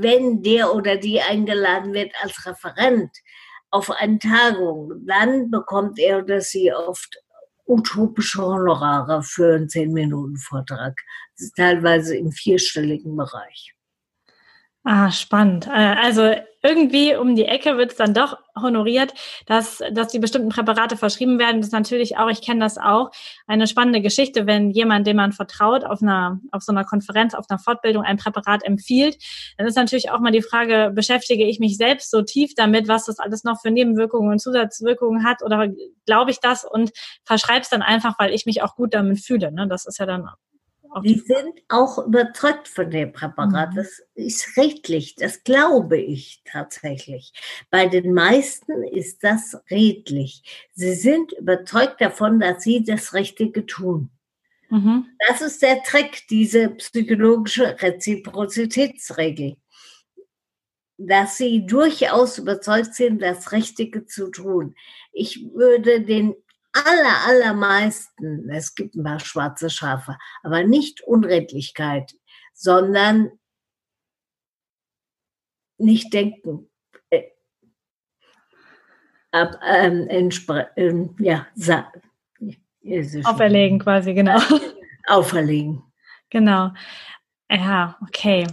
wenn 0.00 0.42
der 0.42 0.74
oder 0.74 0.96
die 0.96 1.20
eingeladen 1.20 1.92
wird 1.92 2.12
als 2.20 2.44
Referent 2.44 3.10
auf 3.70 3.90
eine 3.90 4.18
Tagung, 4.18 4.92
dann 5.06 5.50
bekommt 5.50 5.98
er 5.98 6.22
oder 6.22 6.40
sie 6.40 6.72
oft 6.72 7.16
utopische 7.66 8.42
Honorare 8.42 9.22
für 9.22 9.54
einen 9.54 9.68
10-Minuten-Vortrag. 9.68 10.94
Das 11.36 11.46
ist 11.46 11.56
teilweise 11.56 12.16
im 12.16 12.32
vierstelligen 12.32 13.16
Bereich. 13.16 13.75
Ah, 14.88 15.10
spannend. 15.10 15.66
Äh, 15.66 15.96
also 16.00 16.32
irgendwie 16.62 17.16
um 17.16 17.34
die 17.34 17.44
Ecke 17.44 17.76
wird 17.76 17.90
es 17.90 17.96
dann 17.96 18.14
doch 18.14 18.38
honoriert, 18.54 19.12
dass, 19.46 19.82
dass 19.92 20.12
die 20.12 20.20
bestimmten 20.20 20.48
Präparate 20.48 20.96
verschrieben 20.96 21.40
werden. 21.40 21.56
Das 21.56 21.68
ist 21.68 21.72
natürlich 21.72 22.18
auch, 22.18 22.30
ich 22.30 22.40
kenne 22.40 22.60
das 22.60 22.78
auch, 22.78 23.10
eine 23.48 23.66
spannende 23.66 24.00
Geschichte, 24.00 24.46
wenn 24.46 24.70
jemand, 24.70 25.08
dem 25.08 25.16
man 25.16 25.32
vertraut, 25.32 25.84
auf 25.84 26.02
einer, 26.02 26.38
auf 26.52 26.62
so 26.62 26.70
einer 26.70 26.84
Konferenz, 26.84 27.34
auf 27.34 27.46
einer 27.48 27.58
Fortbildung 27.58 28.04
ein 28.04 28.16
Präparat 28.16 28.64
empfiehlt. 28.64 29.16
Dann 29.58 29.66
ist 29.66 29.74
natürlich 29.74 30.10
auch 30.10 30.20
mal 30.20 30.30
die 30.30 30.42
Frage, 30.42 30.92
beschäftige 30.94 31.44
ich 31.44 31.58
mich 31.58 31.76
selbst 31.76 32.08
so 32.12 32.22
tief 32.22 32.54
damit, 32.54 32.86
was 32.86 33.06
das 33.06 33.18
alles 33.18 33.42
noch 33.42 33.60
für 33.60 33.72
Nebenwirkungen 33.72 34.30
und 34.30 34.38
Zusatzwirkungen 34.38 35.24
hat 35.24 35.42
oder 35.42 35.66
glaube 36.06 36.30
ich 36.30 36.38
das 36.38 36.64
und 36.64 36.92
verschreibe 37.24 37.62
es 37.62 37.70
dann 37.70 37.82
einfach, 37.82 38.20
weil 38.20 38.32
ich 38.32 38.46
mich 38.46 38.62
auch 38.62 38.76
gut 38.76 38.94
damit 38.94 39.18
fühle. 39.18 39.50
Ne? 39.50 39.66
Das 39.68 39.84
ist 39.84 39.98
ja 39.98 40.06
dann 40.06 40.28
die 41.02 41.18
sind 41.18 41.62
auch 41.68 42.06
überzeugt 42.06 42.68
von 42.68 42.90
dem 42.90 43.12
Präparat. 43.12 43.72
Mhm. 43.72 43.76
Das 43.76 44.02
ist 44.14 44.56
redlich, 44.56 45.14
das 45.16 45.44
glaube 45.44 45.98
ich 45.98 46.42
tatsächlich. 46.44 47.32
Bei 47.70 47.86
den 47.86 48.12
meisten 48.12 48.82
ist 48.82 49.22
das 49.24 49.56
redlich. 49.70 50.42
Sie 50.74 50.94
sind 50.94 51.32
überzeugt 51.32 52.00
davon, 52.00 52.40
dass 52.40 52.62
sie 52.62 52.84
das 52.84 53.14
Richtige 53.14 53.66
tun. 53.66 54.10
Mhm. 54.70 55.06
Das 55.28 55.40
ist 55.40 55.62
der 55.62 55.82
Trick, 55.82 56.26
diese 56.28 56.70
psychologische 56.70 57.80
Reziprozitätsregel. 57.80 59.56
Dass 60.98 61.36
sie 61.36 61.66
durchaus 61.66 62.38
überzeugt 62.38 62.94
sind, 62.94 63.20
das 63.20 63.52
Richtige 63.52 64.06
zu 64.06 64.30
tun. 64.30 64.74
Ich 65.12 65.46
würde 65.52 66.00
den 66.00 66.34
aller, 66.84 67.26
allermeisten, 67.26 68.48
es 68.50 68.74
gibt 68.74 68.94
ein 68.94 69.04
paar 69.04 69.20
schwarze 69.20 69.70
Schafe, 69.70 70.16
aber 70.42 70.64
nicht 70.64 71.02
Unredlichkeit, 71.02 72.12
sondern 72.52 73.30
nicht 75.78 76.12
denken. 76.12 76.70
Äh, 77.10 77.24
ab, 79.32 79.58
ähm, 79.64 80.08
ähm, 80.76 81.16
ja, 81.18 81.46
Auferlegen 83.24 83.78
quasi, 83.78 84.14
genau. 84.14 84.38
Auferlegen. 85.06 85.82
Genau. 86.30 86.72
Ja, 87.50 87.96
okay. 88.02 88.46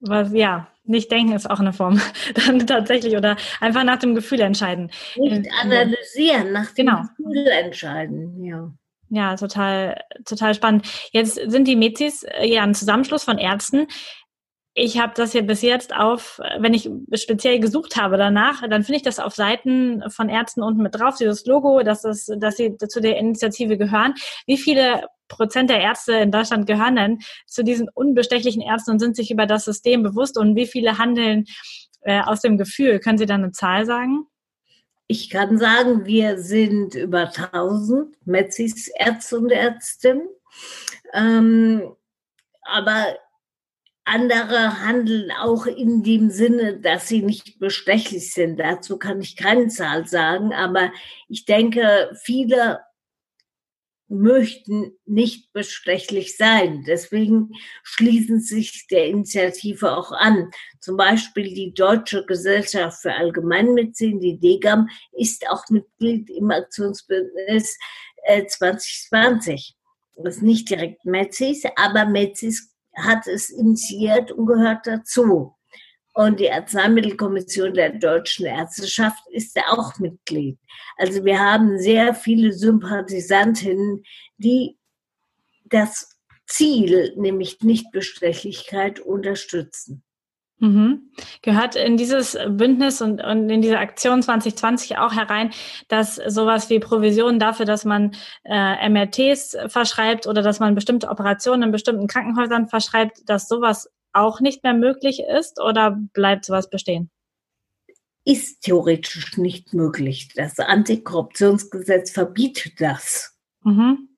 Was, 0.00 0.32
ja, 0.32 0.69
nicht 0.84 1.10
denken 1.10 1.32
ist 1.32 1.48
auch 1.48 1.60
eine 1.60 1.72
Form 1.72 2.00
dann 2.46 2.66
tatsächlich 2.66 3.16
oder 3.16 3.36
einfach 3.60 3.84
nach 3.84 3.98
dem 3.98 4.14
Gefühl 4.14 4.40
entscheiden. 4.40 4.90
Nicht 5.16 5.50
analysieren, 5.62 6.52
nach 6.52 6.72
dem 6.72 6.86
genau. 6.86 7.02
Gefühl 7.16 7.46
entscheiden, 7.46 8.44
ja. 8.44 8.72
Ja, 9.12 9.34
total, 9.34 10.00
total 10.24 10.54
spannend. 10.54 10.86
Jetzt 11.10 11.34
sind 11.34 11.66
die 11.66 11.74
Mezis 11.74 12.22
äh, 12.22 12.46
ja 12.46 12.62
ein 12.62 12.74
Zusammenschluss 12.74 13.24
von 13.24 13.38
Ärzten. 13.38 13.88
Ich 14.72 15.00
habe 15.00 15.12
das 15.16 15.32
hier 15.32 15.42
bis 15.42 15.62
jetzt 15.62 15.94
auf, 15.94 16.40
wenn 16.60 16.74
ich 16.74 16.88
speziell 17.14 17.58
gesucht 17.58 17.96
habe 17.96 18.16
danach, 18.16 18.62
dann 18.62 18.84
finde 18.84 18.98
ich 18.98 19.02
das 19.02 19.18
auf 19.18 19.34
Seiten 19.34 20.08
von 20.10 20.28
Ärzten 20.28 20.62
unten 20.62 20.80
mit 20.80 20.94
drauf, 20.94 21.16
dieses 21.18 21.44
Logo, 21.44 21.82
dass, 21.82 22.04
es, 22.04 22.30
dass 22.38 22.56
sie 22.56 22.76
zu 22.76 23.00
der 23.00 23.18
Initiative 23.18 23.76
gehören. 23.76 24.14
Wie 24.46 24.56
viele 24.56 25.08
Prozent 25.30 25.70
der 25.70 25.80
Ärzte 25.80 26.12
in 26.14 26.30
Deutschland 26.30 26.66
gehören 26.66 26.96
denn 26.96 27.18
zu 27.46 27.64
diesen 27.64 27.88
unbestechlichen 27.88 28.60
Ärzten 28.60 28.90
und 28.90 28.98
sind 28.98 29.16
sich 29.16 29.30
über 29.30 29.46
das 29.46 29.64
System 29.64 30.02
bewusst 30.02 30.36
und 30.36 30.54
wie 30.56 30.66
viele 30.66 30.98
handeln 30.98 31.46
äh, 32.02 32.20
aus 32.20 32.42
dem 32.42 32.58
Gefühl? 32.58 33.00
Können 33.00 33.16
Sie 33.16 33.26
da 33.26 33.34
eine 33.34 33.52
Zahl 33.52 33.86
sagen? 33.86 34.26
Ich 35.06 35.30
kann 35.30 35.58
sagen, 35.58 36.04
wir 36.04 36.38
sind 36.38 36.94
über 36.94 37.32
1000 37.34 38.14
Metzis 38.26 38.88
Ärzte 38.88 39.38
und 39.38 39.50
Ärztinnen. 39.50 40.28
Ähm, 41.12 41.96
aber 42.62 43.16
andere 44.04 44.80
handeln 44.84 45.30
auch 45.32 45.66
in 45.66 46.02
dem 46.02 46.30
Sinne, 46.30 46.78
dass 46.78 47.08
sie 47.08 47.22
nicht 47.22 47.58
bestechlich 47.58 48.32
sind. 48.32 48.58
Dazu 48.58 48.98
kann 48.98 49.20
ich 49.20 49.36
keine 49.36 49.68
Zahl 49.68 50.06
sagen, 50.06 50.52
aber 50.52 50.90
ich 51.28 51.44
denke, 51.44 52.10
viele 52.22 52.80
möchten 54.10 54.92
nicht 55.06 55.52
bestechlich 55.52 56.36
sein. 56.36 56.84
Deswegen 56.86 57.52
schließen 57.82 58.40
sich 58.40 58.86
der 58.88 59.06
Initiative 59.06 59.96
auch 59.96 60.10
an. 60.12 60.50
Zum 60.80 60.96
Beispiel 60.96 61.54
die 61.54 61.72
Deutsche 61.72 62.26
Gesellschaft 62.26 63.00
für 63.00 63.14
Allgemeinmedizin, 63.14 64.20
die 64.20 64.38
DGAM, 64.38 64.88
ist 65.12 65.48
auch 65.48 65.62
Mitglied 65.70 66.28
im 66.30 66.50
Aktionsbündnis 66.50 67.78
2020. 68.26 69.76
Äh, 70.16 70.22
das 70.22 70.36
ist 70.36 70.42
nicht 70.42 70.68
direkt 70.68 71.04
Metzis, 71.04 71.62
aber 71.76 72.04
Metzis 72.04 72.74
hat 72.96 73.26
es 73.26 73.48
initiiert 73.48 74.32
und 74.32 74.46
gehört 74.46 74.86
dazu. 74.86 75.54
Und 76.12 76.40
die 76.40 76.50
Arzneimittelkommission 76.50 77.74
der 77.74 77.90
deutschen 77.90 78.46
Ärzteschaft 78.46 79.22
ist 79.30 79.54
ja 79.54 79.62
auch 79.70 79.98
Mitglied. 79.98 80.58
Also 80.96 81.24
wir 81.24 81.38
haben 81.38 81.78
sehr 81.78 82.14
viele 82.14 82.52
Sympathisantinnen, 82.52 84.02
die 84.36 84.76
das 85.66 86.18
Ziel, 86.46 87.14
nämlich 87.16 87.60
Nichtbestechlichkeit, 87.62 88.98
unterstützen. 88.98 90.02
Mhm. 90.60 91.10
Gehört 91.40 91.74
in 91.74 91.96
dieses 91.96 92.36
Bündnis 92.48 93.00
und, 93.00 93.24
und 93.24 93.48
in 93.48 93.62
diese 93.62 93.78
Aktion 93.78 94.22
2020 94.22 94.98
auch 94.98 95.14
herein, 95.14 95.52
dass 95.88 96.16
sowas 96.16 96.68
wie 96.68 96.80
Provisionen 96.80 97.38
dafür, 97.38 97.64
dass 97.64 97.86
man 97.86 98.12
äh, 98.44 98.88
MRTs 98.90 99.56
verschreibt 99.68 100.26
oder 100.26 100.42
dass 100.42 100.60
man 100.60 100.74
bestimmte 100.74 101.08
Operationen 101.08 101.62
in 101.62 101.72
bestimmten 101.72 102.08
Krankenhäusern 102.08 102.68
verschreibt, 102.68 103.22
dass 103.26 103.48
sowas 103.48 103.90
auch 104.12 104.40
nicht 104.40 104.62
mehr 104.62 104.74
möglich 104.74 105.22
ist 105.22 105.60
oder 105.60 105.98
bleibt 106.12 106.44
sowas 106.44 106.70
bestehen? 106.70 107.10
Ist 108.24 108.62
theoretisch 108.62 109.36
nicht 109.38 109.72
möglich. 109.72 110.28
Das 110.34 110.58
Antikorruptionsgesetz 110.58 112.10
verbietet 112.10 112.80
das. 112.80 113.38
Mhm. 113.64 114.08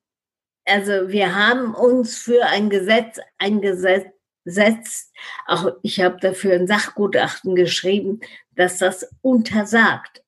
Also 0.65 1.09
wir 1.09 1.35
haben 1.35 1.73
uns 1.75 2.17
für 2.17 2.45
ein 2.45 2.69
Gesetz 2.69 3.19
eingesetzt, 3.37 5.11
auch 5.45 5.71
ich 5.83 6.01
habe 6.01 6.17
dafür 6.21 6.53
ein 6.53 6.67
Sachgutachten 6.67 7.55
geschrieben, 7.55 8.21
dass 8.55 8.77
das 8.77 9.09
untersagt 9.21 10.23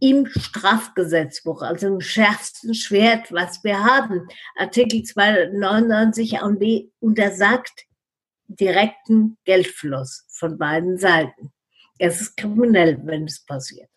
im 0.00 0.26
Strafgesetzbuch, 0.26 1.62
also 1.62 1.86
im 1.86 2.00
schärfsten 2.00 2.74
Schwert, 2.74 3.32
was 3.32 3.62
wir 3.62 3.84
haben. 3.84 4.26
Artikel 4.56 5.04
299 5.04 6.40
AMB 6.40 6.90
untersagt 6.98 7.86
direkten 8.48 9.36
Geldfluss 9.44 10.26
von 10.30 10.58
beiden 10.58 10.98
Seiten. 10.98 11.52
Es 11.98 12.20
ist 12.20 12.36
kriminell, 12.36 12.98
wenn 13.04 13.24
es 13.24 13.44
passiert. 13.44 13.88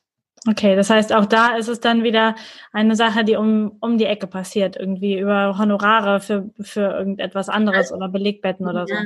Okay, 0.47 0.75
das 0.75 0.89
heißt, 0.91 1.11
auch 1.11 1.25
da 1.25 1.55
ist 1.55 1.67
es 1.67 1.79
dann 1.79 2.03
wieder 2.03 2.35
eine 2.71 2.95
Sache, 2.95 3.23
die 3.23 3.35
um, 3.35 3.77
um 3.79 3.97
die 3.97 4.05
Ecke 4.05 4.27
passiert, 4.27 4.75
irgendwie 4.75 5.19
über 5.19 5.57
Honorare 5.57 6.19
für, 6.19 6.51
für 6.61 6.91
irgendetwas 6.91 7.49
anderes 7.49 7.91
oder 7.91 8.09
Belegbetten 8.09 8.67
oder 8.67 8.85
ja. 8.87 8.95
so. 8.95 9.03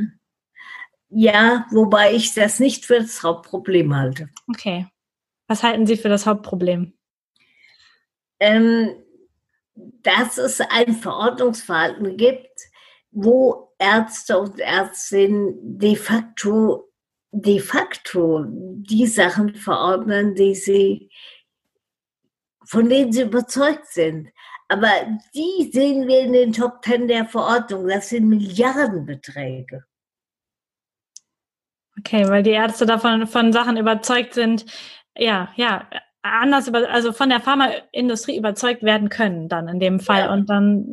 Ja, 1.11 1.65
wobei 1.71 2.13
ich 2.13 2.33
das 2.33 2.59
nicht 2.59 2.85
für 2.85 2.99
das 2.99 3.23
Hauptproblem 3.23 3.95
halte. 3.95 4.29
Okay. 4.49 4.87
Was 5.47 5.63
halten 5.63 5.87
Sie 5.87 5.97
für 5.97 6.09
das 6.09 6.25
Hauptproblem? 6.25 6.93
Ähm, 8.39 8.89
dass 10.03 10.37
es 10.37 10.61
ein 10.61 10.93
Verordnungsverhalten 10.93 12.17
gibt, 12.17 12.59
wo 13.11 13.68
Ärzte 13.79 14.37
und 14.37 14.59
Ärztinnen 14.59 15.79
de 15.79 15.95
facto, 15.95 16.91
de 17.31 17.59
facto 17.59 18.45
die 18.45 19.07
Sachen 19.07 19.55
verordnen, 19.55 20.35
die 20.35 20.53
sie, 20.53 21.09
von 22.65 22.89
denen 22.89 23.11
sie 23.11 23.23
überzeugt 23.23 23.87
sind. 23.87 24.29
Aber 24.67 24.91
die 25.33 25.71
sehen 25.71 26.07
wir 26.07 26.21
in 26.21 26.33
den 26.33 26.53
Top 26.53 26.81
Ten 26.81 27.07
der 27.07 27.25
Verordnung. 27.25 27.87
Das 27.87 28.09
sind 28.09 28.29
Milliardenbeträge. 28.29 29.83
Okay, 31.97 32.29
weil 32.29 32.43
die 32.43 32.51
Ärzte 32.51 32.85
davon 32.85 33.27
von 33.27 33.51
Sachen 33.51 33.77
überzeugt 33.77 34.33
sind, 34.33 34.65
ja, 35.17 35.51
ja, 35.55 35.89
anders 36.21 36.67
über, 36.67 36.89
also 36.89 37.11
von 37.11 37.29
der 37.29 37.39
Pharmaindustrie 37.39 38.37
überzeugt 38.37 38.83
werden 38.83 39.09
können 39.09 39.49
dann 39.49 39.67
in 39.67 39.79
dem 39.79 39.99
Fall 39.99 40.25
ja. 40.25 40.33
und 40.33 40.49
dann 40.49 40.85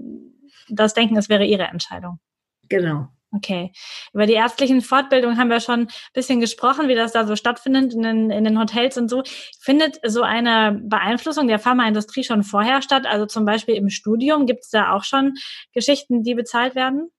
das 0.68 0.94
denken, 0.94 1.16
es 1.16 1.28
wäre 1.28 1.44
ihre 1.44 1.64
Entscheidung. 1.64 2.18
Genau. 2.68 3.08
Okay. 3.32 3.72
Über 4.12 4.26
die 4.26 4.34
ärztlichen 4.34 4.80
Fortbildungen 4.80 5.36
haben 5.36 5.50
wir 5.50 5.60
schon 5.60 5.80
ein 5.80 5.88
bisschen 6.14 6.40
gesprochen, 6.40 6.88
wie 6.88 6.94
das 6.94 7.12
da 7.12 7.26
so 7.26 7.36
stattfindet 7.36 7.92
in 7.92 8.02
den, 8.02 8.30
in 8.30 8.44
den 8.44 8.58
Hotels 8.58 8.96
und 8.96 9.08
so. 9.08 9.22
Findet 9.60 10.00
so 10.04 10.22
eine 10.22 10.80
Beeinflussung 10.84 11.48
der 11.48 11.58
Pharmaindustrie 11.58 12.24
schon 12.24 12.44
vorher 12.44 12.82
statt? 12.82 13.04
Also 13.06 13.26
zum 13.26 13.44
Beispiel 13.44 13.74
im 13.74 13.90
Studium 13.90 14.46
gibt 14.46 14.64
es 14.64 14.70
da 14.70 14.92
auch 14.92 15.04
schon 15.04 15.34
Geschichten, 15.72 16.22
die 16.22 16.34
bezahlt 16.34 16.74
werden? 16.74 17.10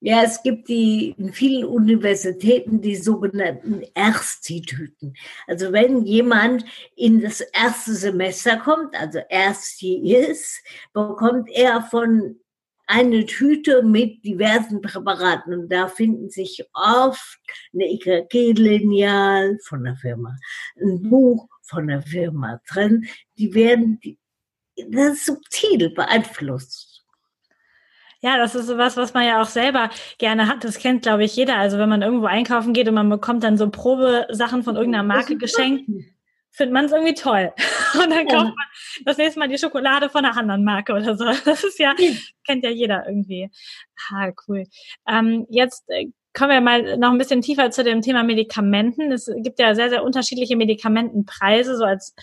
Ja, 0.00 0.22
es 0.22 0.42
gibt 0.42 0.68
die 0.68 1.14
in 1.18 1.32
vielen 1.32 1.64
Universitäten 1.64 2.80
die 2.80 2.96
sogenannten 2.96 3.82
Ersttitüten. 3.94 5.14
Also 5.46 5.72
wenn 5.72 6.04
jemand 6.04 6.64
in 6.94 7.22
das 7.22 7.40
erste 7.40 7.94
Semester 7.94 8.58
kommt, 8.58 8.94
also 8.94 9.20
Ersti 9.30 10.14
ist, 10.14 10.62
bekommt 10.92 11.48
er 11.50 11.82
von 11.82 12.38
eine 12.86 13.26
Tüte 13.26 13.82
mit 13.82 14.24
diversen 14.24 14.80
Präparaten 14.80 15.54
und 15.54 15.68
da 15.72 15.88
finden 15.88 16.30
sich 16.30 16.64
oft 16.72 17.38
eine 17.74 17.84
EKG-Lineal 17.84 19.58
von 19.64 19.84
der 19.84 19.96
Firma, 19.96 20.36
ein 20.80 21.02
Buch 21.02 21.48
von 21.62 21.88
der 21.88 22.02
Firma 22.02 22.60
drin. 22.68 23.06
Die 23.38 23.54
werden 23.54 24.00
das 24.90 25.24
subtil 25.24 25.90
beeinflusst. 25.90 27.04
Ja, 28.20 28.38
das 28.38 28.54
ist 28.54 28.66
sowas, 28.66 28.96
was 28.96 29.14
man 29.14 29.26
ja 29.26 29.42
auch 29.42 29.46
selber 29.46 29.90
gerne 30.18 30.48
hat. 30.48 30.64
Das 30.64 30.78
kennt, 30.78 31.02
glaube 31.02 31.24
ich, 31.24 31.36
jeder. 31.36 31.56
Also 31.58 31.78
wenn 31.78 31.88
man 31.88 32.02
irgendwo 32.02 32.26
einkaufen 32.26 32.72
geht 32.72 32.88
und 32.88 32.94
man 32.94 33.10
bekommt 33.10 33.44
dann 33.44 33.58
so 33.58 33.70
Probesachen 33.70 34.62
von 34.62 34.76
irgendeiner 34.76 35.04
Marke 35.04 35.36
geschenkt, 35.36 35.88
findet 36.56 36.72
man 36.72 36.84
es 36.86 36.92
irgendwie 36.92 37.14
toll. 37.14 37.52
Und 38.02 38.10
dann 38.10 38.26
kauft 38.26 38.44
man 38.44 38.66
das 39.04 39.18
nächste 39.18 39.38
Mal 39.38 39.48
die 39.48 39.58
Schokolade 39.58 40.08
von 40.08 40.24
einer 40.24 40.36
anderen 40.36 40.64
Marke 40.64 40.92
oder 40.94 41.16
so. 41.16 41.24
Das 41.44 41.64
ist 41.64 41.78
ja, 41.78 41.94
kennt 42.44 42.64
ja 42.64 42.70
jeder 42.70 43.06
irgendwie. 43.06 43.50
Ah, 44.10 44.32
cool. 44.48 44.64
Ähm, 45.08 45.46
jetzt 45.50 45.84
äh, 45.88 46.06
kommen 46.32 46.50
wir 46.50 46.60
mal 46.60 46.96
noch 46.96 47.10
ein 47.10 47.18
bisschen 47.18 47.42
tiefer 47.42 47.70
zu 47.70 47.84
dem 47.84 48.02
Thema 48.02 48.22
Medikamenten. 48.22 49.12
Es 49.12 49.30
gibt 49.36 49.58
ja 49.58 49.74
sehr, 49.74 49.90
sehr 49.90 50.02
unterschiedliche 50.02 50.56
Medikamentenpreise, 50.56 51.76
so 51.76 51.84
als 51.84 52.14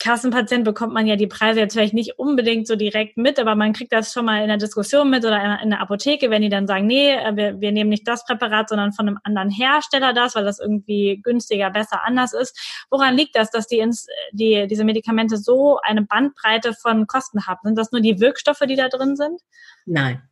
Kassenpatient 0.00 0.64
bekommt 0.64 0.94
man 0.94 1.06
ja 1.06 1.14
die 1.14 1.26
Preise 1.26 1.60
jetzt 1.60 1.74
vielleicht 1.74 1.92
nicht 1.92 2.18
unbedingt 2.18 2.66
so 2.66 2.74
direkt 2.74 3.18
mit, 3.18 3.38
aber 3.38 3.54
man 3.54 3.74
kriegt 3.74 3.92
das 3.92 4.12
schon 4.12 4.24
mal 4.24 4.40
in 4.40 4.48
der 4.48 4.56
Diskussion 4.56 5.10
mit 5.10 5.26
oder 5.26 5.60
in 5.62 5.70
der 5.70 5.80
Apotheke, 5.80 6.30
wenn 6.30 6.40
die 6.40 6.48
dann 6.48 6.66
sagen, 6.66 6.86
nee, 6.86 7.12
äh, 7.12 7.36
wir, 7.36 7.60
wir 7.60 7.70
nehmen 7.70 7.90
nicht 7.90 8.08
das 8.08 8.24
Präparat, 8.24 8.70
sondern 8.70 8.92
von 8.92 9.06
einem 9.06 9.18
anderen 9.24 9.50
Hersteller 9.50 10.14
das, 10.14 10.34
weil 10.34 10.44
das 10.44 10.58
irgendwie 10.58 11.20
günstiger, 11.22 11.70
besser, 11.70 12.02
anders 12.02 12.32
ist. 12.32 12.58
Woran 12.90 13.14
liegt 13.14 13.36
das, 13.36 13.50
dass 13.50 13.66
die, 13.66 13.78
ins, 13.78 14.06
die 14.32 14.66
diese 14.66 14.84
Medikamente 14.84 15.36
so 15.36 15.78
eine 15.82 16.02
Bandbreite 16.02 16.72
von 16.72 17.06
Kosten 17.06 17.46
haben? 17.46 17.60
Sind 17.64 17.76
das 17.76 17.92
nur 17.92 18.00
die 18.00 18.20
Wirkstoffe, 18.20 18.62
die 18.66 18.76
da 18.76 18.88
drin 18.88 19.16
sind? 19.16 19.40
Nein. 19.84 20.22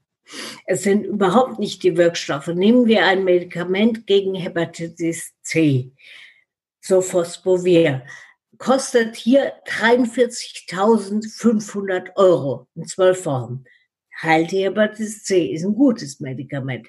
Es 0.67 0.83
sind 0.83 1.05
überhaupt 1.05 1.59
nicht 1.59 1.83
die 1.83 1.97
Wirkstoffe. 1.97 2.49
Nehmen 2.49 2.87
wir 2.87 3.05
ein 3.05 3.25
Medikament 3.25 4.07
gegen 4.07 4.35
Hepatitis 4.35 5.33
C, 5.43 5.93
Sofosbuvir 6.81 8.03
kostet 8.59 9.17
hier 9.17 9.55
43.500 9.67 12.17
Euro 12.17 12.69
in 12.75 12.87
zwölf 12.87 13.25
Wochen. 13.27 13.65
Heilt 14.21 14.53
Hepatitis 14.53 15.25
C 15.25 15.53
ist 15.53 15.65
ein 15.65 15.75
gutes 15.75 16.21
Medikament. 16.21 16.87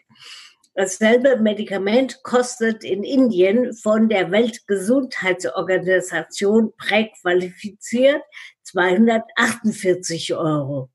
Dasselbe 0.73 1.37
Medikament 1.37 2.21
kostet 2.23 2.83
in 2.83 3.03
Indien 3.03 3.73
von 3.73 4.09
der 4.09 4.31
Weltgesundheitsorganisation 4.31 6.73
präqualifiziert 6.77 8.23
248 8.63 10.35
Euro. 10.35 10.89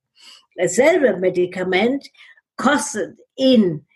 Dasselbe 0.57 1.17
Medikament 1.19 2.09
kostet 2.57 3.17
in 3.37 3.87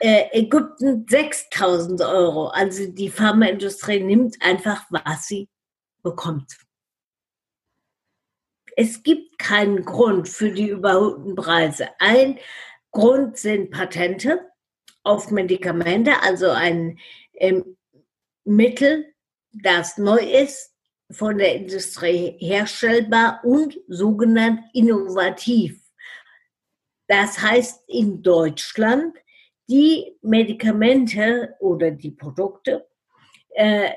äh, 0.00 0.24
Ägypten 0.32 1.06
6000 1.08 2.00
Euro. 2.02 2.48
Also 2.48 2.86
die 2.86 3.10
Pharmaindustrie 3.10 4.00
nimmt 4.00 4.36
einfach, 4.40 4.84
was 4.90 5.26
sie 5.26 5.48
bekommt. 6.06 6.56
Es 8.76 9.02
gibt 9.02 9.40
keinen 9.40 9.84
Grund 9.84 10.28
für 10.28 10.52
die 10.52 10.68
überholten 10.68 11.34
Preise. 11.34 11.88
Ein 11.98 12.38
Grund 12.92 13.36
sind 13.36 13.72
Patente 13.72 14.52
auf 15.02 15.32
Medikamente, 15.32 16.22
also 16.22 16.50
ein 16.50 17.00
ähm, 17.34 17.76
Mittel, 18.44 19.14
das 19.50 19.98
neu 19.98 20.18
ist, 20.18 20.72
von 21.10 21.38
der 21.38 21.56
Industrie 21.56 22.36
herstellbar 22.38 23.40
und 23.42 23.76
sogenannt 23.88 24.60
innovativ. 24.74 25.80
Das 27.08 27.40
heißt 27.40 27.82
in 27.88 28.22
Deutschland, 28.22 29.16
die 29.68 30.16
Medikamente 30.22 31.56
oder 31.58 31.90
die 31.90 32.12
Produkte 32.12 32.86
äh, 33.56 33.90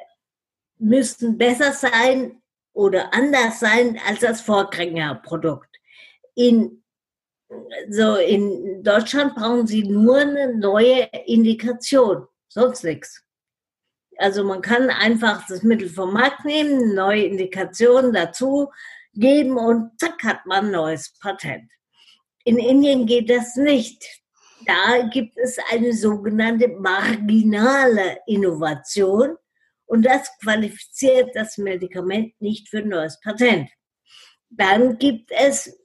müssten 0.79 1.37
besser 1.37 1.73
sein 1.73 2.41
oder 2.73 3.13
anders 3.13 3.59
sein 3.59 3.99
als 4.07 4.21
das 4.21 4.41
Vorgängerprodukt. 4.41 5.69
In, 6.35 6.83
so 7.89 8.15
in 8.15 8.83
Deutschland 8.83 9.35
brauchen 9.35 9.67
Sie 9.67 9.83
nur 9.83 10.17
eine 10.17 10.55
neue 10.55 11.09
Indikation, 11.25 12.27
sonst 12.47 12.83
nichts. 12.83 13.23
Also 14.17 14.43
man 14.43 14.61
kann 14.61 14.89
einfach 14.89 15.45
das 15.47 15.63
Mittel 15.63 15.89
vom 15.89 16.13
Markt 16.13 16.43
nehmen, 16.45 16.93
neue 16.93 17.23
Indikationen 17.23 18.13
dazu 18.13 18.69
geben 19.13 19.57
und 19.57 19.97
zack 19.99 20.23
hat 20.23 20.45
man 20.45 20.65
ein 20.65 20.71
neues 20.71 21.13
Patent. 21.19 21.69
In 22.43 22.57
Indien 22.57 23.05
geht 23.05 23.29
das 23.29 23.55
nicht. 23.55 24.03
Da 24.65 25.07
gibt 25.07 25.37
es 25.37 25.57
eine 25.71 25.93
sogenannte 25.93 26.67
marginale 26.67 28.19
Innovation 28.27 29.37
und 29.89 30.03
das 30.03 30.29
qualifiziert 30.39 31.35
das 31.35 31.57
Medikament 31.57 32.39
nicht 32.39 32.69
für 32.69 32.77
ein 32.77 32.87
neues 32.89 33.19
Patent. 33.19 33.69
Dann 34.49 34.99
gibt 34.99 35.31
es 35.31 35.83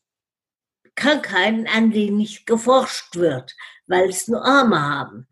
Krankheiten, 0.94 1.66
an 1.66 1.90
denen 1.90 2.18
nicht 2.18 2.44
geforscht 2.46 3.16
wird, 3.16 3.56
weil 3.86 4.10
es 4.10 4.28
nur 4.28 4.44
Arme 4.44 4.78
haben. 4.80 5.26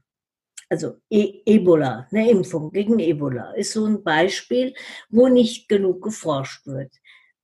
Also 0.70 1.02
e 1.10 1.42
Ebola, 1.44 2.08
eine 2.10 2.30
Impfung 2.30 2.72
gegen 2.72 2.98
Ebola 2.98 3.52
ist 3.52 3.72
so 3.72 3.84
ein 3.84 4.02
Beispiel, 4.02 4.72
wo 5.10 5.28
nicht 5.28 5.68
genug 5.68 6.02
geforscht 6.02 6.66
wird. 6.66 6.94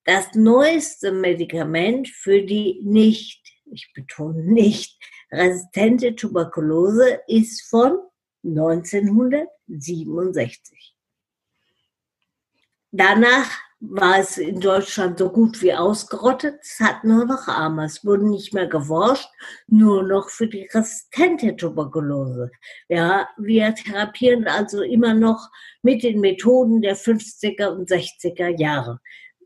Das 0.04 0.34
neueste 0.34 1.12
Medikament 1.12 2.08
für 2.08 2.40
die 2.40 2.80
nicht, 2.82 3.42
ich 3.70 3.92
betone 3.94 4.44
nicht, 4.44 4.98
resistente 5.30 6.16
Tuberkulose 6.16 7.20
ist 7.26 7.68
von 7.68 7.98
1967. 8.44 10.97
Danach 12.90 13.50
war 13.80 14.18
es 14.18 14.38
in 14.38 14.60
Deutschland 14.60 15.18
so 15.18 15.30
gut 15.30 15.62
wie 15.62 15.72
ausgerottet. 15.72 16.58
Es 16.62 16.80
hat 16.80 17.04
nur 17.04 17.24
noch 17.26 17.46
Arme. 17.46 17.84
Es 17.84 18.04
wurde 18.04 18.28
nicht 18.28 18.52
mehr 18.52 18.66
geforscht, 18.66 19.28
nur 19.68 20.02
noch 20.02 20.30
für 20.30 20.48
die 20.48 20.68
resistente 20.72 21.54
Tuberkulose. 21.54 22.50
Ja, 22.88 23.28
wir 23.36 23.74
therapieren 23.74 24.48
also 24.48 24.82
immer 24.82 25.14
noch 25.14 25.48
mit 25.82 26.02
den 26.02 26.20
Methoden 26.20 26.82
der 26.82 26.96
50er 26.96 27.68
und 27.68 27.88
60er 27.88 28.58
Jahre. 28.60 29.00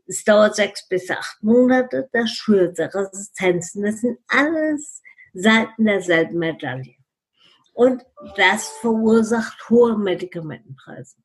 Es 0.07 0.23
dauert 0.23 0.55
sechs 0.55 0.87
bis 0.87 1.09
acht 1.09 1.41
Monate, 1.43 2.09
das 2.11 2.31
schürt 2.31 2.79
Resistenzen. 2.79 3.83
Das 3.83 4.01
sind 4.01 4.17
alles 4.27 5.01
Seiten 5.33 5.85
derselben 5.85 6.39
Medaille. 6.39 6.95
Und 7.73 8.03
das 8.35 8.67
verursacht 8.81 9.69
hohe 9.69 9.97
Medikamentenpreise. 9.97 11.22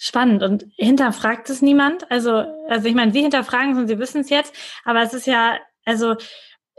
Spannend. 0.00 0.42
Und 0.42 0.66
hinterfragt 0.76 1.50
es 1.50 1.62
niemand? 1.62 2.10
Also, 2.10 2.44
also 2.68 2.86
ich 2.88 2.94
meine, 2.94 3.12
Sie 3.12 3.22
hinterfragen 3.22 3.72
es 3.72 3.78
und 3.78 3.88
Sie 3.88 3.98
wissen 3.98 4.20
es 4.20 4.30
jetzt, 4.30 4.54
aber 4.84 5.02
es 5.02 5.14
ist 5.14 5.26
ja, 5.26 5.58
also 5.84 6.16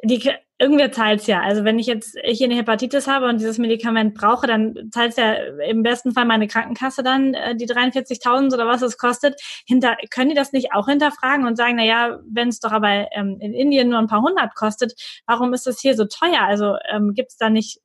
die, 0.03 0.31
irgendwer 0.59 0.91
zahlt 0.91 1.21
es 1.21 1.27
ja. 1.27 1.41
Also 1.41 1.63
wenn 1.63 1.79
ich 1.79 1.87
jetzt 1.87 2.17
hier 2.23 2.45
eine 2.45 2.55
Hepatitis 2.55 3.07
habe 3.07 3.27
und 3.27 3.39
dieses 3.39 3.57
Medikament 3.57 4.15
brauche, 4.15 4.47
dann 4.47 4.89
zahlt 4.91 5.11
es 5.11 5.17
ja 5.17 5.33
im 5.33 5.83
besten 5.83 6.13
Fall 6.13 6.25
meine 6.25 6.47
Krankenkasse 6.47 7.03
dann 7.03 7.33
äh, 7.33 7.55
die 7.55 7.67
43.000 7.67 8.53
oder 8.53 8.67
was 8.67 8.81
es 8.81 8.97
kostet. 8.97 9.39
Hinter, 9.65 9.97
können 10.09 10.29
die 10.29 10.35
das 10.35 10.53
nicht 10.53 10.73
auch 10.73 10.87
hinterfragen 10.87 11.45
und 11.45 11.55
sagen, 11.57 11.75
na 11.77 11.85
ja, 11.85 12.19
wenn 12.29 12.49
es 12.49 12.59
doch 12.59 12.71
aber 12.71 13.07
ähm, 13.11 13.37
in 13.39 13.53
Indien 13.53 13.89
nur 13.89 13.99
ein 13.99 14.07
paar 14.07 14.21
hundert 14.21 14.55
kostet, 14.55 14.93
warum 15.25 15.53
ist 15.53 15.67
das 15.67 15.79
hier 15.79 15.95
so 15.95 16.05
teuer? 16.05 16.41
Also 16.41 16.75
ähm, 16.89 17.13
gibt 17.13 17.31
es 17.31 17.37
da 17.37 17.49
nicht, 17.49 17.79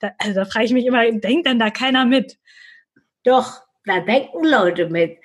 da, 0.00 0.10
also 0.18 0.34
da 0.34 0.44
frage 0.46 0.66
ich 0.66 0.72
mich 0.72 0.86
immer, 0.86 1.10
denkt 1.10 1.46
denn 1.46 1.58
da 1.58 1.70
keiner 1.70 2.04
mit? 2.06 2.38
Doch, 3.24 3.65
da 3.86 4.00
denken 4.00 4.44
Leute 4.44 4.88
mit. 4.88 5.18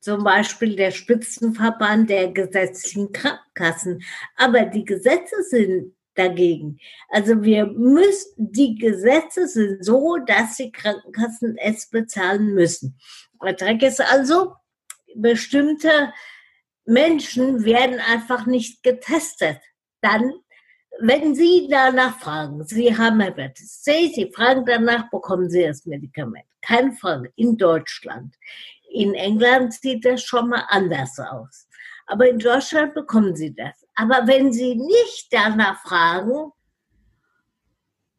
Zum 0.00 0.24
Beispiel 0.24 0.76
der 0.76 0.90
Spitzenverband 0.90 2.10
der 2.10 2.32
gesetzlichen 2.32 3.12
Krankenkassen. 3.12 4.02
Aber 4.36 4.64
die 4.64 4.84
Gesetze 4.84 5.42
sind 5.42 5.94
dagegen. 6.14 6.78
Also 7.08 7.42
wir 7.42 7.66
müssen, 7.66 8.32
die 8.36 8.76
Gesetze 8.76 9.46
sind 9.48 9.84
so, 9.84 10.16
dass 10.18 10.56
die 10.56 10.72
Krankenkassen 10.72 11.56
es 11.58 11.88
bezahlen 11.88 12.54
müssen. 12.54 12.98
Der 13.42 13.52
Dreck 13.52 13.82
ist 13.82 14.00
also, 14.00 14.54
bestimmte 15.14 16.12
Menschen 16.84 17.64
werden 17.64 18.00
einfach 18.00 18.46
nicht 18.46 18.82
getestet. 18.82 19.58
Dann, 20.00 20.32
wenn 21.00 21.34
Sie 21.34 21.68
danach 21.70 22.18
fragen, 22.18 22.64
Sie 22.64 22.96
haben 22.96 23.20
Hepatitis 23.20 23.82
C, 23.82 24.10
Sie 24.14 24.32
fragen 24.32 24.64
danach, 24.64 25.10
bekommen 25.10 25.50
Sie 25.50 25.64
das 25.64 25.84
Medikament. 25.84 26.46
Keine 26.66 26.92
Frage, 26.92 27.32
in 27.36 27.56
Deutschland. 27.56 28.34
In 28.90 29.14
England 29.14 29.72
sieht 29.74 30.04
das 30.04 30.22
schon 30.22 30.48
mal 30.48 30.64
anders 30.68 31.16
aus. 31.18 31.68
Aber 32.06 32.28
in 32.28 32.40
Deutschland 32.40 32.92
bekommen 32.94 33.36
sie 33.36 33.54
das. 33.54 33.86
Aber 33.94 34.26
wenn 34.26 34.52
sie 34.52 34.74
nicht 34.74 35.28
danach 35.30 35.80
fragen, 35.82 36.50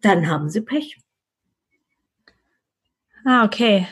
dann 0.02 0.30
haben 0.30 0.50
sie 0.50 0.62
Pech. 0.62 0.98
Ah, 3.26 3.44
okay. 3.44 3.88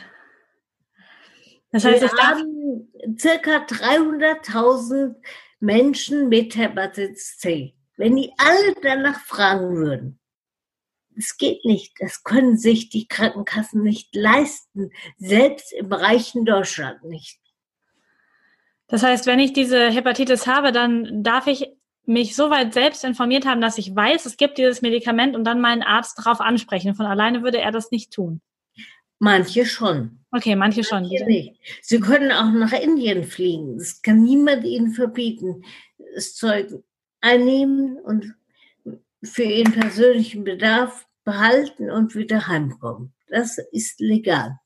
Das 1.70 1.84
heißt, 1.84 2.02
wir 2.02 2.10
haben 2.10 2.90
circa 3.18 3.58
300.000 3.66 5.16
Menschen 5.60 6.30
mit 6.30 6.56
Hepatitis 6.56 7.36
C. 7.36 7.74
Wenn 7.98 8.16
die 8.16 8.32
alle 8.38 8.74
danach 8.80 9.20
fragen 9.20 9.76
würden, 9.76 10.18
es 11.16 11.36
geht 11.36 11.64
nicht. 11.64 11.94
Das 11.98 12.22
können 12.22 12.56
sich 12.56 12.88
die 12.90 13.08
Krankenkassen 13.08 13.82
nicht 13.82 14.14
leisten, 14.14 14.90
selbst 15.18 15.72
im 15.72 15.92
reichen 15.92 16.44
Deutschland 16.44 17.04
nicht. 17.04 17.40
Das 18.88 19.02
heißt, 19.02 19.26
wenn 19.26 19.40
ich 19.40 19.52
diese 19.52 19.90
Hepatitis 19.90 20.46
habe, 20.46 20.72
dann 20.72 21.22
darf 21.22 21.46
ich 21.46 21.68
mich 22.04 22.36
so 22.36 22.50
weit 22.50 22.72
selbst 22.72 23.04
informiert 23.04 23.46
haben, 23.46 23.60
dass 23.60 23.78
ich 23.78 23.94
weiß, 23.94 24.26
es 24.26 24.36
gibt 24.36 24.58
dieses 24.58 24.80
Medikament 24.80 25.34
und 25.34 25.44
dann 25.44 25.60
meinen 25.60 25.82
Arzt 25.82 26.18
darauf 26.18 26.40
ansprechen. 26.40 26.94
Von 26.94 27.06
alleine 27.06 27.42
würde 27.42 27.60
er 27.60 27.72
das 27.72 27.90
nicht 27.90 28.12
tun. 28.12 28.40
Manche 29.18 29.66
schon. 29.66 30.20
Okay, 30.30 30.54
manche, 30.54 30.84
manche 30.90 31.18
schon. 31.18 31.26
Nicht. 31.26 31.58
Sie 31.82 31.98
können 31.98 32.30
auch 32.30 32.52
nach 32.52 32.72
Indien 32.72 33.24
fliegen. 33.24 33.78
Das 33.78 34.02
kann 34.02 34.22
niemand 34.22 34.64
ihnen 34.64 34.92
verbieten. 34.92 35.64
Das 36.14 36.34
Zeug 36.34 36.68
einnehmen 37.20 37.96
und 37.98 38.34
für 39.22 39.42
ihren 39.42 39.72
persönlichen 39.72 40.44
Bedarf 40.44 41.05
behalten 41.26 41.90
und 41.90 42.14
wieder 42.14 42.46
heimkommen. 42.46 43.12
Das 43.28 43.58
ist 43.72 44.00
legal. 44.00 44.58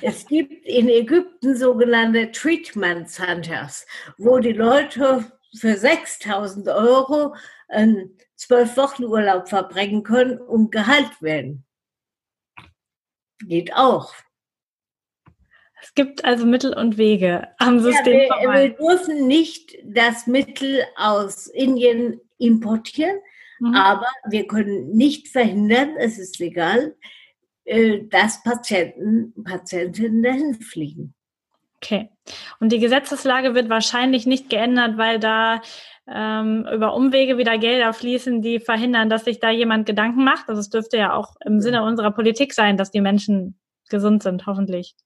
Es 0.00 0.26
gibt 0.26 0.64
in 0.64 0.88
Ägypten 0.88 1.56
sogenannte 1.56 2.30
Treatment 2.32 3.10
Centers, 3.10 3.86
wo 4.16 4.38
die 4.38 4.52
Leute 4.52 5.30
für 5.58 5.76
6000 5.76 6.68
Euro 6.68 7.34
einen 7.68 8.16
zwölf 8.34 8.76
Wochen 8.76 9.04
Urlaub 9.04 9.48
verbringen 9.48 10.04
können 10.04 10.38
und 10.38 10.70
geheilt 10.70 11.20
werden. 11.20 11.66
Geht 13.40 13.74
auch. 13.74 14.14
Es 15.80 15.94
gibt 15.94 16.24
also 16.24 16.44
Mittel 16.44 16.74
und 16.74 16.98
Wege 16.98 17.48
am 17.58 17.80
System. 17.80 18.28
Ja, 18.28 18.40
wir, 18.40 18.52
wir, 18.52 18.70
dürfen 18.70 19.26
nicht 19.26 19.76
das 19.84 20.26
Mittel 20.26 20.84
aus 20.96 21.46
Indien 21.46 22.20
importieren, 22.38 23.18
mhm. 23.60 23.74
aber 23.74 24.06
wir 24.28 24.46
können 24.46 24.90
nicht 24.90 25.28
verhindern, 25.28 25.96
es 25.98 26.18
ist 26.18 26.38
legal, 26.38 26.96
äh, 27.64 28.04
dass 28.08 28.42
Patienten, 28.42 29.34
Patientinnen 29.44 30.22
dahin 30.22 30.54
fliegen. 30.54 31.14
Okay. 31.82 32.10
Und 32.58 32.72
die 32.72 32.80
Gesetzeslage 32.80 33.54
wird 33.54 33.68
wahrscheinlich 33.68 34.26
nicht 34.26 34.50
geändert, 34.50 34.98
weil 34.98 35.20
da 35.20 35.60
ähm, 36.08 36.66
über 36.72 36.94
Umwege 36.94 37.38
wieder 37.38 37.58
Gelder 37.58 37.92
fließen, 37.92 38.42
die 38.42 38.58
verhindern, 38.58 39.08
dass 39.08 39.24
sich 39.24 39.38
da 39.38 39.50
jemand 39.50 39.86
Gedanken 39.86 40.24
macht. 40.24 40.48
Also 40.48 40.60
es 40.60 40.70
dürfte 40.70 40.96
ja 40.96 41.12
auch 41.12 41.36
im 41.44 41.60
Sinne 41.60 41.84
unserer 41.84 42.10
Politik 42.10 42.52
sein, 42.52 42.76
dass 42.76 42.90
die 42.90 43.00
Menschen 43.00 43.60
gesund 43.88 44.22
sind, 44.22 44.46
hoffentlich. 44.46 44.96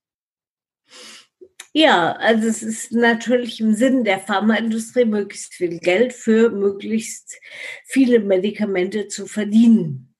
Ja, 1.75 2.13
also 2.13 2.47
es 2.47 2.61
ist 2.61 2.91
natürlich 2.91 3.59
im 3.59 3.73
Sinne 3.73 4.03
der 4.03 4.19
Pharmaindustrie, 4.19 5.05
möglichst 5.05 5.55
viel 5.55 5.79
Geld 5.79 6.13
für 6.13 6.51
möglichst 6.51 7.39
viele 7.85 8.19
Medikamente 8.19 9.07
zu 9.07 9.25
verdienen. 9.25 10.13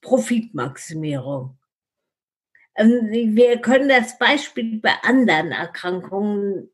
Profitmaximierung. 0.00 1.58
Ähm, 2.76 3.10
wir 3.10 3.58
können 3.60 3.90
das 3.90 4.18
Beispiel 4.18 4.80
bei 4.80 4.94
anderen 5.02 5.52
Erkrankungen 5.52 6.70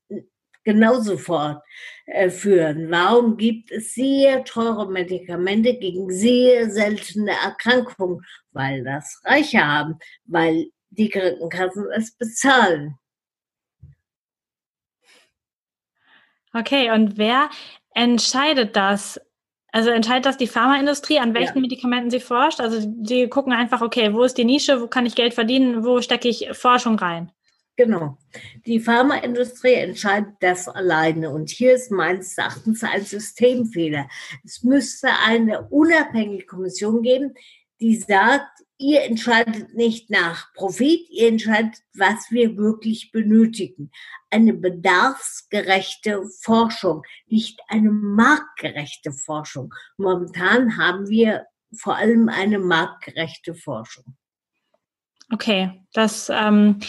genauso 0.65 1.19
fortführen. 1.19 2.91
Warum 2.91 3.37
gibt 3.37 3.73
es 3.73 3.95
sehr 3.95 4.45
teure 4.45 4.89
Medikamente 4.89 5.77
gegen 5.79 6.11
sehr 6.11 6.71
seltene 6.71 7.33
Erkrankungen? 7.33 8.21
Weil 8.53 8.85
das 8.85 9.21
Reiche 9.25 9.67
haben, 9.67 9.99
weil 10.27 10.67
die 10.91 11.09
Krankenkassen 11.09 11.87
es 11.91 12.17
bezahlen. 12.17 12.99
Okay, 16.55 16.91
und 16.91 17.17
wer 17.17 17.49
entscheidet 17.95 18.77
das? 18.77 19.21
Also 19.75 19.89
entscheidet 19.89 20.27
das 20.27 20.37
die 20.37 20.47
Pharmaindustrie, 20.47 21.19
an 21.19 21.33
welchen 21.33 21.57
ja. 21.57 21.61
Medikamenten 21.63 22.11
sie 22.11 22.21
forscht? 22.21 22.61
Also 22.61 22.87
die 22.87 23.29
gucken 23.29 23.53
einfach, 23.55 23.81
okay, 23.81 24.13
wo 24.13 24.23
ist 24.23 24.37
die 24.37 24.45
Nische, 24.45 24.83
wo 24.83 24.87
kann 24.87 25.07
ich 25.07 25.15
Geld 25.15 25.33
verdienen, 25.33 25.83
wo 25.83 26.03
stecke 26.03 26.29
ich 26.29 26.51
Forschung 26.53 26.99
rein? 26.99 27.33
Genau. 27.77 28.19
Die 28.67 28.81
Pharmaindustrie 28.81 29.73
entscheidet 29.73 30.35
das 30.41 30.69
alleine. 30.69 31.31
Und 31.31 31.49
hier 31.49 31.73
ist 31.75 31.91
meines 31.91 32.37
Erachtens 32.37 32.85
ein 32.85 33.03
Systemfehler. 33.03 34.09
Es 34.45 34.63
müsste 34.63 35.09
eine 35.27 35.63
unabhängige 35.69 36.45
Kommission 36.45 37.01
geben, 37.03 37.33
die 37.81 37.97
sagt, 37.97 38.61
ihr 38.77 39.03
entscheidet 39.05 39.75
nicht 39.75 40.11
nach 40.11 40.53
Profit, 40.53 41.09
ihr 41.09 41.29
entscheidet, 41.29 41.77
was 41.95 42.31
wir 42.31 42.59
wirklich 42.59 43.11
benötigen. 43.11 43.91
Eine 44.33 44.55
bedarfsgerechte 44.55 46.23
Forschung, 46.41 47.03
nicht 47.27 47.61
eine 47.69 47.91
marktgerechte 47.91 49.13
Forschung. 49.13 49.75
Momentan 49.99 50.79
haben 50.79 51.09
wir 51.09 51.47
vor 51.75 51.97
allem 51.97 52.29
eine 52.29 52.59
marktgerechte 52.59 53.55
Forschung. 53.55 54.17
Okay, 55.33 55.83
das 55.93 56.31
ähm, 56.31 56.81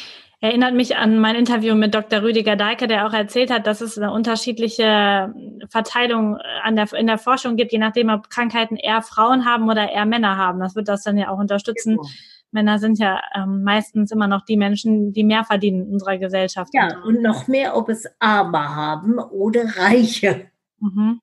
erinnert 0.41 0.73
mich 0.73 0.97
an 0.97 1.19
mein 1.19 1.35
Interview 1.35 1.75
mit 1.75 1.95
Dr. 1.95 2.21
Rüdiger 2.21 2.57
Deike, 2.57 2.87
der 2.87 3.07
auch 3.07 3.13
erzählt 3.13 3.49
hat, 3.49 3.65
dass 3.65 3.79
es 3.79 3.97
eine 3.97 4.11
unterschiedliche 4.11 5.33
Verteilung 5.69 6.37
an 6.63 6.75
der, 6.75 6.91
in 6.93 7.07
der 7.07 7.17
Forschung 7.17 7.55
gibt, 7.55 7.71
je 7.71 7.77
nachdem, 7.77 8.09
ob 8.09 8.29
Krankheiten 8.29 8.75
eher 8.75 9.01
Frauen 9.01 9.45
haben 9.45 9.69
oder 9.69 9.89
eher 9.89 10.05
Männer 10.05 10.35
haben. 10.35 10.59
Das 10.59 10.75
wird 10.75 10.89
das 10.89 11.03
dann 11.03 11.17
ja 11.17 11.29
auch 11.29 11.39
unterstützen. 11.39 11.95
Genau. 11.95 12.09
Männer 12.53 12.79
sind 12.79 12.99
ja 12.99 13.21
ähm, 13.35 13.63
meistens 13.63 14.11
immer 14.11 14.27
noch 14.27 14.45
die 14.45 14.57
Menschen, 14.57 15.11
die 15.11 15.23
mehr 15.23 15.43
verdienen 15.43 15.87
in 15.87 15.93
unserer 15.93 16.17
Gesellschaft. 16.17 16.71
Ja, 16.73 16.99
und 17.03 17.21
noch 17.21 17.47
mehr, 17.47 17.75
ob 17.75 17.89
es 17.89 18.05
Arme 18.19 18.75
haben 18.75 19.17
oder 19.17 19.65
Reiche. 19.77 20.51
Mhm. 20.79 21.19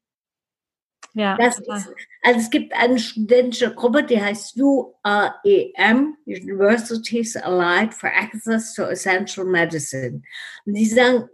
Ja, 1.14 1.36
das 1.36 1.58
ist, 1.58 1.68
also 1.68 2.38
es 2.38 2.50
gibt 2.50 2.72
eine 2.72 2.98
studentische 2.98 3.74
Gruppe, 3.74 4.04
die 4.04 4.20
heißt 4.20 4.56
UAEM, 4.56 6.16
Universities 6.24 7.36
Allied 7.36 7.92
for 7.92 8.10
Access 8.10 8.74
to 8.74 8.82
Essential 8.82 9.44
Medicine. 9.44 10.22
Und 10.66 10.74
die 10.74 10.86
sagen, 10.86 11.28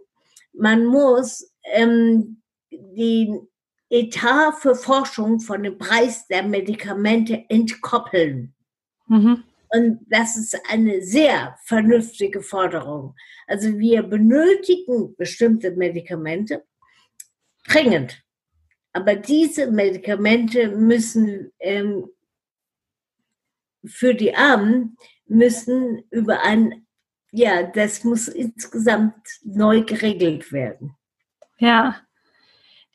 man 0.55 0.87
muss 0.87 1.53
ähm, 1.75 2.41
den 2.71 3.47
Etat 3.91 4.53
für 4.59 4.75
Forschung 4.75 5.41
von 5.41 5.63
dem 5.63 5.77
Preis 5.77 6.27
der 6.27 6.43
Medikamente 6.43 7.45
entkoppeln. 7.49 8.55
Mhm. 9.09 9.45
Und 9.71 10.01
das 10.09 10.37
ist 10.37 10.59
eine 10.69 11.03
sehr 11.03 11.57
vernünftige 11.65 12.43
Forderung. 12.43 13.15
Also 13.47 13.79
wir 13.79 14.03
benötigen 14.03 15.15
bestimmte 15.17 15.73
Medikamente 15.73 16.65
dringend. 17.69 18.23
Aber 18.93 19.15
diese 19.17 19.71
Medikamente 19.71 20.69
müssen 20.69 21.53
ähm, 21.59 22.09
für 23.85 24.15
die 24.15 24.35
Armen 24.35 24.97
müssen 25.27 26.05
über 26.11 26.43
ein, 26.43 26.87
ja, 27.31 27.63
das 27.63 28.05
muss 28.05 28.29
insgesamt 28.29 29.15
neu 29.45 29.83
geregelt 29.83 30.53
werden. 30.53 30.97
Ja. 31.59 32.01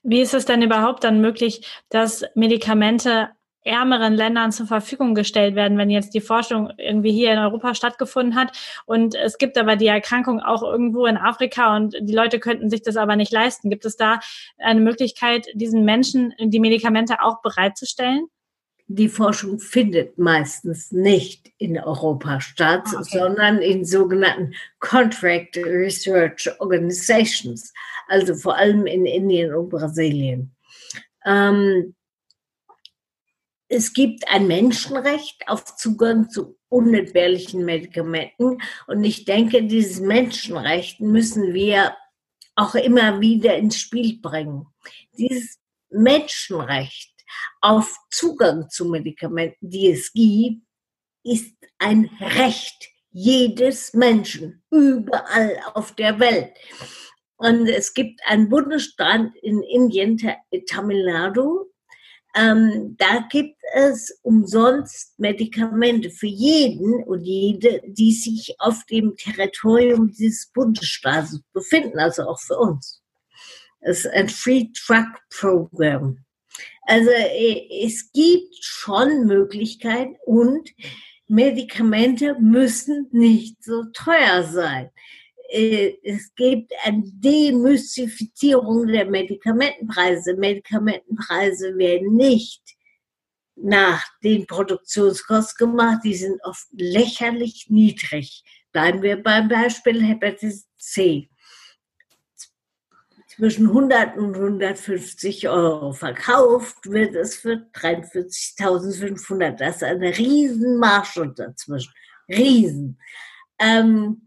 Wie 0.03 0.21
ist 0.21 0.33
es 0.33 0.45
denn 0.45 0.63
überhaupt 0.63 1.03
dann 1.03 1.21
möglich, 1.21 1.67
dass 1.89 2.25
Medikamente 2.33 3.29
ärmeren 3.63 4.13
Ländern 4.13 4.51
zur 4.51 4.65
Verfügung 4.65 5.13
gestellt 5.15 5.55
werden, 5.55 5.77
wenn 5.77 5.89
jetzt 5.89 6.13
die 6.13 6.21
Forschung 6.21 6.71
irgendwie 6.77 7.11
hier 7.11 7.31
in 7.33 7.39
Europa 7.39 7.75
stattgefunden 7.75 8.35
hat 8.35 8.57
und 8.85 9.15
es 9.15 9.37
gibt 9.37 9.57
aber 9.57 9.75
die 9.75 9.87
Erkrankung 9.87 10.39
auch 10.39 10.63
irgendwo 10.63 11.05
in 11.05 11.17
Afrika 11.17 11.75
und 11.75 11.95
die 11.99 12.13
Leute 12.13 12.39
könnten 12.39 12.69
sich 12.69 12.81
das 12.81 12.97
aber 12.97 13.15
nicht 13.15 13.31
leisten. 13.31 13.69
Gibt 13.69 13.85
es 13.85 13.97
da 13.97 14.19
eine 14.57 14.81
Möglichkeit, 14.81 15.47
diesen 15.53 15.85
Menschen 15.85 16.33
die 16.39 16.59
Medikamente 16.59 17.21
auch 17.21 17.41
bereitzustellen? 17.41 18.27
Die 18.87 19.07
Forschung 19.07 19.59
findet 19.59 20.17
meistens 20.17 20.91
nicht 20.91 21.49
in 21.57 21.79
Europa 21.79 22.41
statt, 22.41 22.83
ah, 22.87 22.99
okay. 22.99 23.19
sondern 23.19 23.59
in 23.59 23.85
sogenannten 23.85 24.53
Contract 24.79 25.55
Research 25.55 26.49
Organizations, 26.59 27.73
also 28.09 28.35
vor 28.35 28.57
allem 28.57 28.87
in 28.87 29.05
Indien 29.05 29.53
und 29.53 29.69
Brasilien. 29.69 30.53
Ähm, 31.25 31.95
es 33.71 33.93
gibt 33.93 34.27
ein 34.27 34.47
Menschenrecht 34.47 35.47
auf 35.47 35.77
Zugang 35.77 36.29
zu 36.29 36.57
unentbehrlichen 36.67 37.63
Medikamenten. 37.63 38.61
Und 38.85 39.03
ich 39.05 39.23
denke, 39.23 39.63
dieses 39.63 40.01
Menschenrecht 40.01 40.99
müssen 40.99 41.53
wir 41.53 41.95
auch 42.55 42.75
immer 42.75 43.21
wieder 43.21 43.55
ins 43.55 43.77
Spiel 43.79 44.19
bringen. 44.21 44.67
Dieses 45.17 45.57
Menschenrecht 45.89 47.13
auf 47.61 47.95
Zugang 48.09 48.69
zu 48.69 48.89
Medikamenten, 48.89 49.69
die 49.69 49.91
es 49.91 50.11
gibt, 50.11 50.63
ist 51.23 51.55
ein 51.79 52.09
Recht 52.19 52.89
jedes 53.11 53.93
Menschen 53.93 54.63
überall 54.69 55.57
auf 55.75 55.95
der 55.95 56.19
Welt. 56.19 56.51
Und 57.37 57.67
es 57.67 57.93
gibt 57.93 58.19
einen 58.27 58.49
Bundesstaat 58.49 59.33
in 59.41 59.63
Indien, 59.63 60.17
Tamil 60.67 61.05
Nadu, 61.05 61.70
Ähm, 62.35 62.95
da 62.97 63.25
gibt 63.29 63.57
es 63.73 64.19
umsonst 64.21 65.19
Medikamente 65.19 66.09
für 66.09 66.27
jeden 66.27 67.03
und 67.03 67.21
jede, 67.21 67.81
die 67.85 68.13
sich 68.13 68.55
auf 68.59 68.85
dem 68.85 69.15
Territorium 69.17 70.11
dieses 70.11 70.49
Bundesstaates 70.53 71.41
befinden, 71.53 71.99
also 71.99 72.23
auch 72.23 72.39
für 72.39 72.57
uns. 72.57 73.01
Es 73.81 74.05
ist 74.05 74.11
ein 74.11 74.29
Free 74.29 74.67
Truck 74.73 75.07
Program. 75.29 76.23
Also 76.83 77.09
äh, 77.09 77.85
es 77.85 78.11
gibt 78.11 78.55
schon 78.63 79.25
Möglichkeiten 79.25 80.15
und 80.25 80.69
Medikamente 81.27 82.35
müssen 82.39 83.07
nicht 83.11 83.63
so 83.63 83.85
teuer 83.93 84.43
sein. 84.43 84.89
Äh, 85.51 85.97
es 86.03 86.33
gibt 86.33 86.71
eine 86.83 87.03
Demystifizierung 87.03 88.87
der 88.87 89.05
Medikamentenpreise. 89.05 90.35
Medikamentenpreise 90.35 91.77
werden 91.77 92.15
nicht 92.15 92.61
nach 93.55 94.01
den 94.23 94.47
Produktionskosten 94.47 95.71
gemacht, 95.71 95.99
die 96.05 96.15
sind 96.15 96.39
oft 96.45 96.67
lächerlich 96.71 97.65
niedrig. 97.69 98.43
Bleiben 98.71 99.01
wir 99.01 99.21
beim 99.21 99.49
Beispiel 99.49 100.01
Hepatitis 100.01 100.67
C. 100.77 101.27
Zwischen 103.27 103.67
100 103.67 104.17
und 104.17 104.35
150 104.35 105.49
Euro 105.49 105.91
verkauft 105.91 106.89
wird 106.89 107.13
es 107.15 107.35
für 107.35 107.67
43.500. 107.73 109.57
Das 109.57 109.77
ist 109.77 109.83
eine 109.83 110.17
Riesenmarge 110.17 111.33
dazwischen. 111.35 111.93
Riesen. 112.29 112.97
Ähm, 113.59 114.21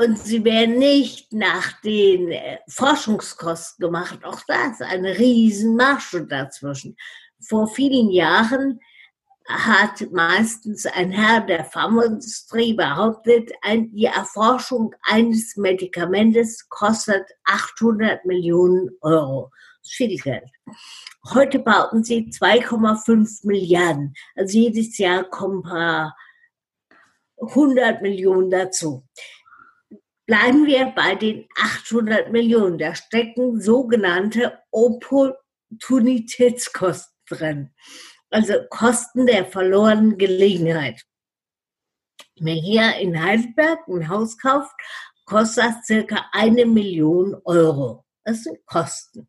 und 0.00 0.18
sie 0.18 0.42
werden 0.44 0.78
nicht 0.78 1.30
nach 1.32 1.78
den 1.82 2.30
äh, 2.30 2.58
Forschungskosten 2.68 3.84
gemacht. 3.84 4.24
Auch 4.24 4.40
das, 4.48 4.80
eine 4.80 5.18
Riesenmarge 5.18 6.26
dazwischen. 6.26 6.96
Vor 7.38 7.68
vielen 7.68 8.10
Jahren 8.10 8.80
hat 9.46 10.10
meistens 10.10 10.86
ein 10.86 11.10
Herr 11.10 11.40
der 11.42 11.64
Pharmaindustrie 11.64 12.72
behauptet, 12.72 13.50
die 13.66 14.06
Erforschung 14.06 14.94
eines 15.02 15.56
Medikamentes 15.56 16.68
kostet 16.68 17.24
800 17.44 18.24
Millionen 18.24 18.90
Euro. 19.02 19.50
Das 19.82 19.90
ist 19.90 19.96
viel 19.96 20.16
Geld. 20.18 20.48
Heute 21.34 21.58
bauten 21.58 22.04
sie 22.04 22.30
2,5 22.30 23.46
Milliarden. 23.46 24.14
Also 24.34 24.56
jedes 24.56 24.96
Jahr 24.96 25.24
kommen 25.24 25.58
ein 25.64 25.70
paar 25.70 26.16
100 27.40 28.02
Millionen 28.02 28.50
dazu. 28.50 29.02
Bleiben 30.30 30.64
wir 30.64 30.86
bei 30.94 31.16
den 31.16 31.48
800 31.56 32.30
Millionen. 32.30 32.78
Da 32.78 32.94
stecken 32.94 33.60
sogenannte 33.60 34.60
Opportunitätskosten 34.70 37.12
drin. 37.28 37.74
Also 38.30 38.54
Kosten 38.70 39.26
der 39.26 39.44
verlorenen 39.44 40.16
Gelegenheit. 40.18 41.02
Wer 42.36 42.54
hier 42.54 42.94
in 42.98 43.20
Heidelberg 43.20 43.88
ein 43.88 44.08
Haus 44.08 44.38
kauft, 44.38 44.70
kostet 45.24 45.64
das 45.64 45.84
circa 45.84 46.24
eine 46.30 46.64
Million 46.64 47.34
Euro. 47.44 48.04
Das 48.22 48.44
sind 48.44 48.64
Kosten. 48.66 49.28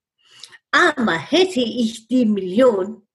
Aber 0.69 1.17
hätte 1.17 1.61
ich 1.61 2.07
die 2.09 2.27
Million 2.27 3.07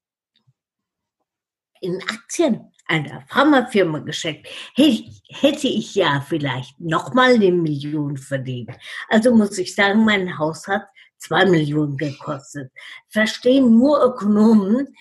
in 1.81 2.01
Aktien 2.03 2.73
einer 2.87 3.23
Pharmafirma 3.29 3.99
geschenkt, 4.01 4.49
hätte 4.77 5.69
ich 5.69 5.95
ja 5.95 6.25
vielleicht 6.27 6.79
nochmal 6.81 7.35
eine 7.35 7.51
Million 7.51 8.17
verdient. 8.17 8.71
Also 9.09 9.35
muss 9.35 9.59
ich 9.59 9.75
sagen, 9.75 10.05
mein 10.05 10.39
Haus 10.39 10.67
hat 10.69 10.87
zwei 11.19 11.45
Millionen 11.47 11.97
gekostet. 11.97 12.71
Verstehen 13.09 13.77
nur 13.77 14.05
Ökonomen, 14.05 14.95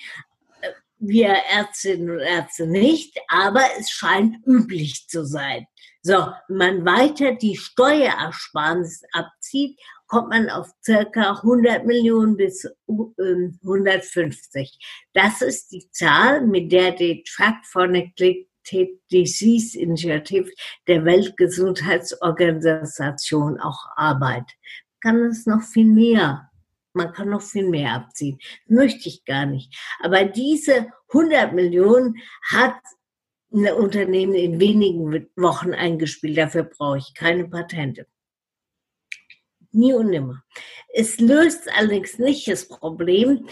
äh, 0.62 0.72
wir 1.00 1.30
Ärztinnen 1.30 2.10
und 2.10 2.20
Ärzte 2.20 2.66
nicht, 2.66 3.20
aber 3.28 3.64
es 3.80 3.90
scheint 3.90 4.38
üblich 4.48 5.08
zu 5.08 5.26
sein. 5.26 5.68
So, 6.02 6.28
wenn 6.48 6.58
man 6.58 6.86
weiter 6.86 7.34
die 7.34 7.58
Steuerersparnis 7.58 9.04
abzieht, 9.12 9.80
kommt 10.08 10.30
man 10.30 10.50
auf 10.50 10.72
circa 10.84 11.42
100 11.42 11.86
Millionen 11.86 12.38
bis 12.38 12.66
150. 12.88 14.56
Ähm, 14.56 14.68
das 15.14 15.42
ist 15.42 15.72
die 15.72 15.90
Zahl, 15.92 16.46
mit 16.46 16.72
der 16.72 16.92
die 16.92 17.24
Track 17.24 17.66
for 17.66 17.88
Neglected 17.88 18.48
Disease 19.12 19.80
Initiative 19.80 20.50
der 20.88 21.04
Weltgesundheitsorganisation 21.06 23.60
auch 23.60 23.86
arbeitet. 23.96 24.56
Kann 25.02 25.26
es 25.26 25.46
noch 25.46 25.62
viel 25.62 25.86
mehr 25.86 26.50
man 26.96 27.12
kann 27.12 27.30
noch 27.30 27.42
viel 27.42 27.68
mehr 27.68 27.94
abziehen. 27.94 28.40
Möchte 28.68 29.10
ich 29.10 29.26
gar 29.26 29.46
nicht. 29.46 29.76
Aber 30.00 30.24
diese 30.24 30.88
100 31.10 31.54
Millionen 31.54 32.16
hat 32.50 32.76
ein 33.54 33.72
Unternehmen 33.74 34.34
in 34.34 34.60
wenigen 34.60 35.28
Wochen 35.36 35.74
eingespielt. 35.74 36.38
Dafür 36.38 36.64
brauche 36.64 36.98
ich 36.98 37.14
keine 37.14 37.48
Patente. 37.48 38.08
Nie 39.76 39.94
und 39.94 40.10
nimmer. 40.10 40.44
Es 40.94 41.20
löst 41.20 41.70
allerdings 41.78 42.18
nicht 42.18 42.48
das 42.48 42.68
Problem, 42.68 43.48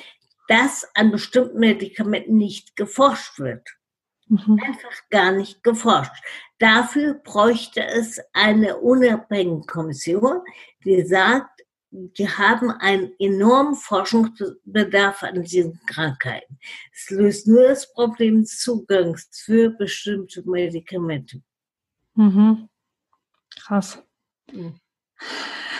dass 0.47 0.87
an 0.95 1.11
bestimmten 1.11 1.59
Medikamenten 1.59 2.37
nicht 2.37 2.75
geforscht 2.75 3.39
wird. 3.39 3.67
Mhm. 4.27 4.59
Einfach 4.65 5.09
gar 5.09 5.33
nicht 5.33 5.63
geforscht. 5.63 6.11
Dafür 6.59 7.15
bräuchte 7.15 7.83
es 7.83 8.21
eine 8.31 8.77
unabhängige 8.77 9.65
Kommission, 9.65 10.41
die 10.85 11.01
sagt, 11.01 11.61
wir 11.91 12.37
haben 12.37 12.71
einen 12.71 13.11
enormen 13.19 13.75
Forschungsbedarf 13.75 15.23
an 15.23 15.43
diesen 15.43 15.79
Krankheiten. 15.85 16.57
Es 16.91 17.09
löst 17.09 17.47
nur 17.47 17.67
das 17.67 17.93
Problem 17.93 18.41
des 18.41 18.59
Zugangs 18.59 19.27
für 19.31 19.69
bestimmte 19.71 20.41
Medikamente. 20.49 21.41
Mhm. 22.15 22.69
Krass. 23.59 24.01
Mhm. 24.51 24.79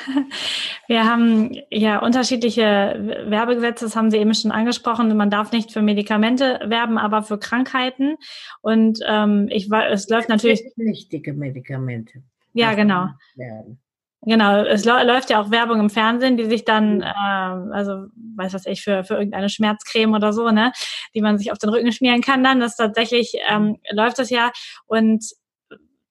Wir 0.88 1.06
haben 1.06 1.58
ja 1.70 2.00
unterschiedliche 2.00 3.24
Werbegesetze, 3.26 3.86
das 3.86 3.96
haben 3.96 4.12
Sie 4.12 4.18
eben 4.18 4.34
schon 4.34 4.52
angesprochen. 4.52 5.16
Man 5.16 5.30
darf 5.30 5.52
nicht 5.52 5.72
für 5.72 5.82
Medikamente 5.82 6.60
werben, 6.66 6.98
aber 6.98 7.24
für 7.24 7.40
Krankheiten. 7.40 8.18
Und 8.62 9.00
ähm, 9.08 9.48
ich 9.50 9.72
es 9.72 10.10
läuft 10.10 10.30
natürlich. 10.30 10.62
Wichtige 10.76 11.34
Medikamente. 11.34 12.24
Ja, 12.54 12.74
genau. 12.74 13.08
Werden. 13.36 13.80
Genau, 14.26 14.64
es 14.64 14.86
läuft 14.86 15.30
ja 15.30 15.42
auch 15.42 15.52
Werbung 15.52 15.82
im 15.82 15.90
Fernsehen, 15.90 16.38
die 16.38 16.46
sich 16.46 16.64
dann, 16.64 17.02
äh, 17.02 17.06
also 17.06 18.06
weiß 18.38 18.54
was 18.54 18.66
ich, 18.66 18.82
für, 18.82 19.04
für 19.04 19.16
irgendeine 19.16 19.50
Schmerzcreme 19.50 20.14
oder 20.14 20.32
so, 20.32 20.50
ne, 20.50 20.72
die 21.14 21.22
man 21.22 21.38
sich 21.38 21.52
auf 21.52 21.58
den 21.58 21.70
Rücken 21.70 21.92
schmieren 21.92 22.22
kann 22.22 22.42
dann. 22.42 22.62
Das 22.62 22.78
tatsächlich 22.78 23.34
ähm, 23.50 23.80
läuft 23.92 24.20
das 24.20 24.30
ja. 24.30 24.52
Und 24.86 25.26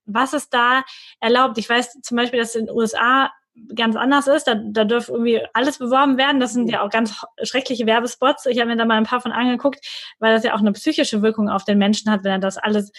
was 0.04 0.32
ist 0.32 0.52
da 0.52 0.84
erlaubt? 1.20 1.58
Ich 1.58 1.68
weiß 1.68 2.00
zum 2.02 2.16
Beispiel, 2.16 2.40
dass 2.40 2.54
in 2.54 2.66
den 2.66 2.74
USA 2.74 3.30
ganz 3.74 3.96
anders 3.96 4.26
ist. 4.26 4.44
Da, 4.44 4.54
da 4.54 4.84
dürfte 4.84 5.12
irgendwie 5.12 5.40
alles 5.52 5.78
beworben 5.78 6.16
werden. 6.16 6.40
Das 6.40 6.52
sind 6.52 6.70
ja 6.70 6.82
auch 6.82 6.90
ganz 6.90 7.24
schreckliche 7.42 7.86
Werbespots. 7.86 8.46
Ich 8.46 8.58
habe 8.58 8.70
mir 8.70 8.76
da 8.76 8.84
mal 8.84 8.96
ein 8.96 9.04
paar 9.04 9.20
von 9.20 9.32
angeguckt, 9.32 9.84
weil 10.18 10.34
das 10.34 10.44
ja 10.44 10.54
auch 10.54 10.60
eine 10.60 10.72
psychische 10.72 11.22
Wirkung 11.22 11.48
auf 11.48 11.64
den 11.64 11.78
Menschen 11.78 12.10
hat, 12.10 12.24
wenn 12.24 12.32
er 12.32 12.38
das 12.38 12.58
alles 12.58 12.92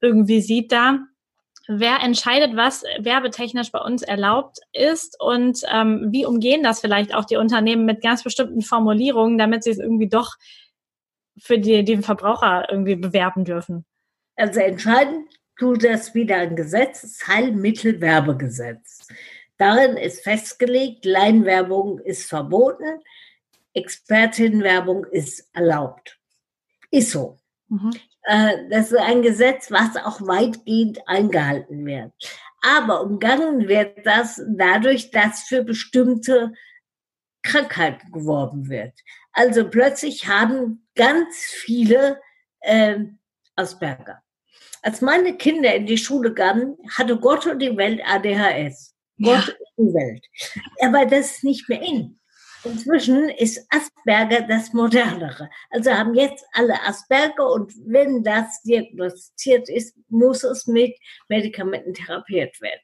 irgendwie 0.00 0.40
sieht 0.40 0.72
da. 0.72 0.98
Wer 1.68 2.00
entscheidet, 2.02 2.56
was 2.56 2.82
werbetechnisch 2.98 3.70
bei 3.70 3.78
uns 3.78 4.02
erlaubt 4.02 4.58
ist 4.72 5.16
und 5.20 5.60
ähm, 5.70 6.08
wie 6.10 6.26
umgehen 6.26 6.64
das 6.64 6.80
vielleicht 6.80 7.14
auch 7.14 7.24
die 7.24 7.36
Unternehmen 7.36 7.84
mit 7.84 8.02
ganz 8.02 8.24
bestimmten 8.24 8.62
Formulierungen, 8.62 9.38
damit 9.38 9.62
sie 9.62 9.70
es 9.70 9.78
irgendwie 9.78 10.08
doch 10.08 10.34
für 11.38 11.58
die, 11.58 11.84
den 11.84 12.02
Verbraucher 12.02 12.66
irgendwie 12.70 12.96
bewerben 12.96 13.44
dürfen? 13.44 13.84
Also 14.36 14.58
entscheidend 14.58 15.28
tut 15.60 15.84
das 15.84 16.14
wieder 16.14 16.36
ein 16.36 16.56
Gesetz, 16.56 17.02
das 17.02 17.28
Heilmittelwerbegesetz. 17.28 19.06
Darin 19.58 19.98
ist 19.98 20.24
festgelegt, 20.24 21.04
Leinwerbung 21.04 21.98
ist 21.98 22.26
verboten, 22.26 23.00
Expertinnenwerbung 23.74 25.04
ist 25.04 25.50
erlaubt. 25.52 26.18
Ist 26.90 27.10
so. 27.10 27.38
Mhm. 27.68 27.90
Äh, 28.22 28.70
das 28.70 28.90
ist 28.90 28.98
ein 28.98 29.20
Gesetz, 29.20 29.70
was 29.70 29.96
auch 29.96 30.26
weitgehend 30.26 31.06
eingehalten 31.06 31.84
wird. 31.84 32.12
Aber 32.62 33.02
umgangen 33.02 33.68
wird 33.68 34.06
das 34.06 34.42
dadurch, 34.48 35.10
dass 35.10 35.42
für 35.42 35.62
bestimmte 35.62 36.54
Krankheiten 37.42 38.12
geworben 38.12 38.70
wird. 38.70 38.94
Also 39.32 39.68
plötzlich 39.68 40.26
haben 40.26 40.86
ganz 40.94 41.36
viele 41.36 42.18
äh, 42.60 42.96
Asperger. 43.56 44.22
Als 44.82 45.00
meine 45.00 45.36
Kinder 45.36 45.74
in 45.74 45.86
die 45.86 45.98
Schule 45.98 46.32
kamen, 46.32 46.76
hatte 46.96 47.16
Gott 47.16 47.46
und 47.46 47.58
die 47.58 47.76
Welt 47.76 48.00
ADHS. 48.04 48.94
Gott 49.22 49.48
ja. 49.48 49.54
die 49.76 49.94
Welt. 49.94 50.26
Aber 50.80 51.04
das 51.04 51.32
ist 51.32 51.44
nicht 51.44 51.68
mehr 51.68 51.82
in. 51.82 52.18
Inzwischen 52.64 53.30
ist 53.30 53.66
Asperger 53.70 54.42
das 54.42 54.72
Modernere. 54.72 55.48
Also 55.70 55.92
haben 55.92 56.14
jetzt 56.14 56.44
alle 56.52 56.80
Asperger 56.82 57.50
und 57.50 57.72
wenn 57.86 58.22
das 58.22 58.62
diagnostiziert 58.62 59.68
ist, 59.70 59.96
muss 60.08 60.44
es 60.44 60.66
mit 60.66 60.94
Medikamenten 61.28 61.94
therapiert 61.94 62.60
werden. 62.60 62.80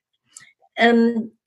ähm, 0.77 1.39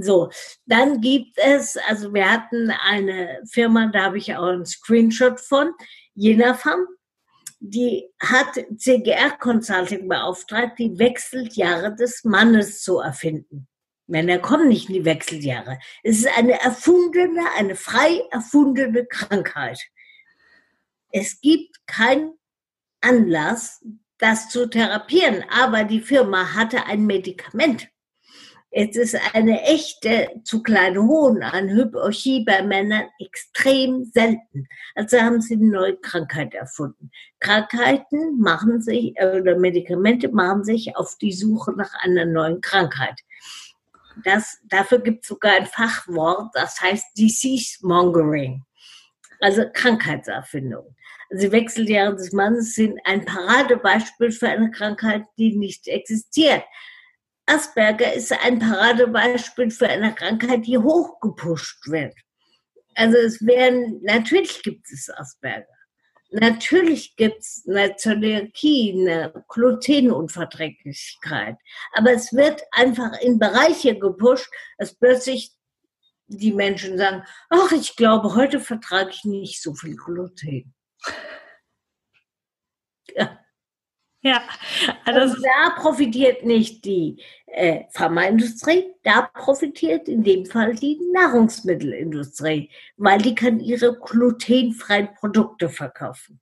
so, 0.00 0.30
dann 0.66 1.00
gibt 1.00 1.36
es, 1.36 1.76
also 1.88 2.12
wir 2.12 2.30
hatten 2.30 2.70
eine 2.70 3.42
Firma, 3.50 3.86
da 3.92 4.04
habe 4.04 4.18
ich 4.18 4.34
auch 4.34 4.48
einen 4.48 4.66
Screenshot 4.66 5.40
von, 5.40 5.72
Jenafam, 6.14 6.86
die 7.60 8.08
hat 8.20 8.58
CGR 8.76 9.36
Consulting 9.38 10.08
beauftragt, 10.08 10.78
die 10.78 10.98
Wechseljahre 10.98 11.94
des 11.94 12.24
Mannes 12.24 12.82
zu 12.82 12.98
erfinden. 12.98 13.68
Männer 14.06 14.38
kommen 14.38 14.68
nicht 14.68 14.88
in 14.88 14.94
die 14.94 15.04
Wechseljahre. 15.04 15.78
Es 16.02 16.18
ist 16.18 16.38
eine 16.38 16.60
erfundene, 16.60 17.42
eine 17.56 17.76
frei 17.76 18.22
erfundene 18.30 19.04
Krankheit. 19.06 19.80
Es 21.10 21.40
gibt 21.40 21.86
keinen 21.86 22.32
Anlass, 23.00 23.84
das 24.18 24.48
zu 24.48 24.68
therapieren, 24.68 25.44
aber 25.50 25.84
die 25.84 26.00
Firma 26.00 26.54
hatte 26.54 26.86
ein 26.86 27.06
Medikament. 27.06 27.88
Es 28.70 28.96
ist 28.96 29.16
eine 29.34 29.62
echte 29.62 30.28
zu 30.44 30.62
kleine 30.62 31.02
Hohn 31.02 31.42
an 31.42 31.70
Hyporchie 31.70 32.44
bei 32.44 32.62
Männern 32.62 33.08
extrem 33.18 34.04
selten. 34.04 34.68
Also 34.94 35.20
haben 35.20 35.40
sie 35.40 35.54
eine 35.54 35.68
neue 35.68 35.96
Krankheit 35.96 36.54
erfunden. 36.54 37.10
Krankheiten 37.40 38.38
machen 38.38 38.82
sich, 38.82 39.14
oder 39.18 39.58
Medikamente 39.58 40.28
machen 40.28 40.64
sich 40.64 40.94
auf 40.96 41.16
die 41.16 41.32
Suche 41.32 41.72
nach 41.72 41.94
einer 42.02 42.26
neuen 42.26 42.60
Krankheit. 42.60 43.18
Das, 44.24 44.58
dafür 44.68 44.98
gibt 44.98 45.24
es 45.24 45.28
sogar 45.28 45.52
ein 45.52 45.66
Fachwort, 45.66 46.50
das 46.54 46.80
heißt 46.80 47.16
Disease 47.16 47.78
Mongering, 47.86 48.64
also 49.40 49.62
Krankheitserfindung. 49.72 50.94
Also 51.30 51.46
die 51.46 51.52
Wechseljahre 51.52 52.16
des 52.16 52.32
Mannes 52.32 52.74
sind 52.74 52.98
ein 53.04 53.24
Paradebeispiel 53.24 54.32
für 54.32 54.48
eine 54.48 54.70
Krankheit, 54.70 55.24
die 55.38 55.56
nicht 55.56 55.86
existiert. 55.88 56.64
Asperger 57.48 58.12
ist 58.12 58.32
ein 58.32 58.58
Paradebeispiel 58.58 59.70
für 59.70 59.88
eine 59.88 60.14
Krankheit, 60.14 60.66
die 60.66 60.76
hochgepusht 60.78 61.88
wird. 61.88 62.14
Also 62.94 63.16
es 63.16 63.40
werden, 63.46 64.00
natürlich 64.02 64.62
gibt 64.62 64.90
es 64.90 65.08
Asperger. 65.10 65.66
Natürlich 66.30 67.16
gibt 67.16 67.40
es 67.40 67.64
eine 67.66 67.96
Zöliakie, 67.96 68.92
eine 68.92 69.32
Glutenunverträglichkeit. 69.48 71.56
Aber 71.94 72.12
es 72.12 72.34
wird 72.34 72.62
einfach 72.72 73.18
in 73.20 73.38
Bereiche 73.38 73.98
gepusht, 73.98 74.50
dass 74.76 74.94
plötzlich 74.94 75.52
die 76.26 76.52
Menschen 76.52 76.98
sagen, 76.98 77.24
ach, 77.48 77.72
ich 77.72 77.96
glaube, 77.96 78.34
heute 78.34 78.60
vertrage 78.60 79.08
ich 79.10 79.24
nicht 79.24 79.62
so 79.62 79.72
viel 79.74 79.96
Gluten. 79.96 80.74
Ja. 83.16 83.40
Ja, 84.20 84.42
also 85.04 85.36
Und 85.36 85.44
da 85.44 85.70
profitiert 85.80 86.44
nicht 86.44 86.84
die 86.84 87.22
äh, 87.52 87.84
Pharmaindustrie, 87.90 88.94
da 89.02 89.28
profitiert 89.32 90.08
in 90.08 90.22
dem 90.22 90.46
Fall 90.46 90.74
die 90.74 90.98
Nahrungsmittelindustrie, 91.12 92.70
weil 92.96 93.18
die 93.20 93.34
kann 93.34 93.60
ihre 93.60 93.98
glutenfreien 93.98 95.14
Produkte 95.14 95.68
verkaufen. 95.68 96.40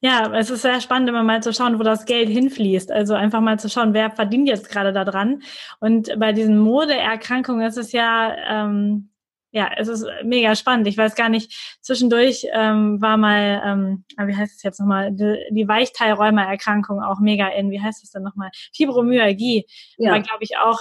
Ja, 0.00 0.32
es 0.32 0.48
ist 0.48 0.62
sehr 0.62 0.80
spannend, 0.80 1.08
immer 1.08 1.24
mal 1.24 1.42
zu 1.42 1.52
schauen, 1.52 1.78
wo 1.78 1.82
das 1.82 2.04
Geld 2.04 2.28
hinfließt. 2.28 2.92
Also 2.92 3.14
einfach 3.14 3.40
mal 3.40 3.58
zu 3.58 3.68
schauen, 3.68 3.94
wer 3.94 4.10
verdient 4.12 4.48
jetzt 4.48 4.70
gerade 4.70 4.92
daran. 4.92 5.42
Und 5.80 6.14
bei 6.18 6.32
diesen 6.32 6.56
Modeerkrankungen 6.58 7.66
ist 7.66 7.78
es 7.78 7.90
ja 7.90 8.36
ähm, 8.48 9.10
ja, 9.58 9.72
es 9.76 9.88
ist 9.88 10.06
mega 10.22 10.54
spannend. 10.54 10.86
Ich 10.86 10.96
weiß 10.96 11.16
gar 11.16 11.28
nicht, 11.28 11.52
zwischendurch 11.80 12.46
ähm, 12.52 13.02
war 13.02 13.16
mal, 13.16 13.60
ähm, 13.66 14.04
ah, 14.16 14.28
wie 14.28 14.36
heißt 14.36 14.54
es 14.54 14.62
jetzt 14.62 14.78
nochmal, 14.78 15.10
die, 15.10 15.36
die 15.50 15.66
Weichteilrheumaerkrankung 15.66 17.02
auch 17.02 17.18
mega 17.18 17.48
in, 17.48 17.72
wie 17.72 17.80
heißt 17.80 18.04
es 18.04 18.12
denn 18.12 18.22
nochmal? 18.22 18.50
Fibromyalgie 18.72 19.66
ja. 19.96 20.12
war, 20.12 20.20
glaube 20.20 20.44
ich, 20.44 20.58
auch, 20.58 20.78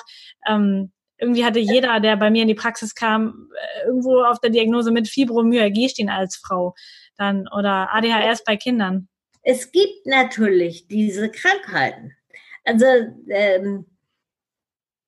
ähm, 0.48 0.92
irgendwie 1.18 1.44
hatte 1.44 1.58
jeder, 1.58 2.00
der 2.00 2.18
bei 2.18 2.30
mir 2.30 2.44
in 2.44 2.48
die 2.48 2.54
Praxis 2.54 2.94
kam, 2.94 3.50
äh, 3.56 3.88
irgendwo 3.88 4.22
auf 4.22 4.40
der 4.40 4.52
Diagnose 4.52 4.92
mit 4.92 5.08
Fibromyalgie 5.08 5.90
stehen 5.90 6.10
als 6.10 6.36
Frau 6.36 6.76
dann 7.18 7.48
oder 7.48 7.92
ADHS 7.96 8.44
bei 8.44 8.58
Kindern. 8.58 9.08
Es 9.42 9.72
gibt 9.72 10.06
natürlich 10.06 10.88
diese 10.88 11.32
Krankheiten. 11.32 12.16
Also 12.63 12.86
ähm, 13.30 13.88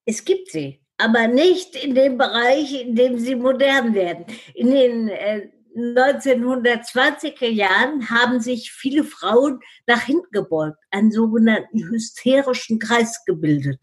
es 0.05 0.25
gibt 0.25 0.49
sie 0.49 0.78
aber 0.99 1.27
nicht 1.27 1.75
in 1.75 1.95
dem 1.95 2.17
Bereich, 2.17 2.81
in 2.81 2.95
dem 2.95 3.17
sie 3.17 3.35
modern 3.35 3.93
werden. 3.93 4.25
In 4.53 4.69
den 4.69 5.07
äh, 5.07 5.49
1920er 5.75 7.47
Jahren 7.47 8.09
haben 8.09 8.41
sich 8.41 8.71
viele 8.71 9.05
Frauen 9.05 9.61
nach 9.87 10.01
hinten 10.01 10.31
gebeugt, 10.31 10.77
einen 10.91 11.11
sogenannten 11.11 11.89
hysterischen 11.89 12.79
Kreis 12.79 13.23
gebildet. 13.25 13.79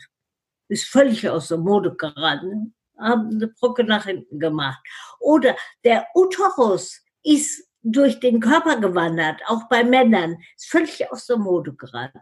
Ist 0.68 0.88
völlig 0.88 1.28
aus 1.28 1.48
der 1.48 1.58
Mode 1.58 1.94
geraten, 1.94 2.74
haben 2.98 3.30
eine 3.30 3.48
Brücke 3.48 3.84
nach 3.84 4.04
hinten 4.04 4.38
gemacht. 4.38 4.82
Oder 5.18 5.56
der 5.84 6.06
Uterus 6.14 7.00
ist 7.22 7.66
durch 7.82 8.20
den 8.20 8.40
Körper 8.40 8.78
gewandert, 8.78 9.40
auch 9.46 9.68
bei 9.70 9.84
Männern, 9.84 10.36
ist 10.56 10.68
völlig 10.68 11.10
aus 11.10 11.26
der 11.26 11.38
Mode 11.38 11.72
geraten. 11.74 12.20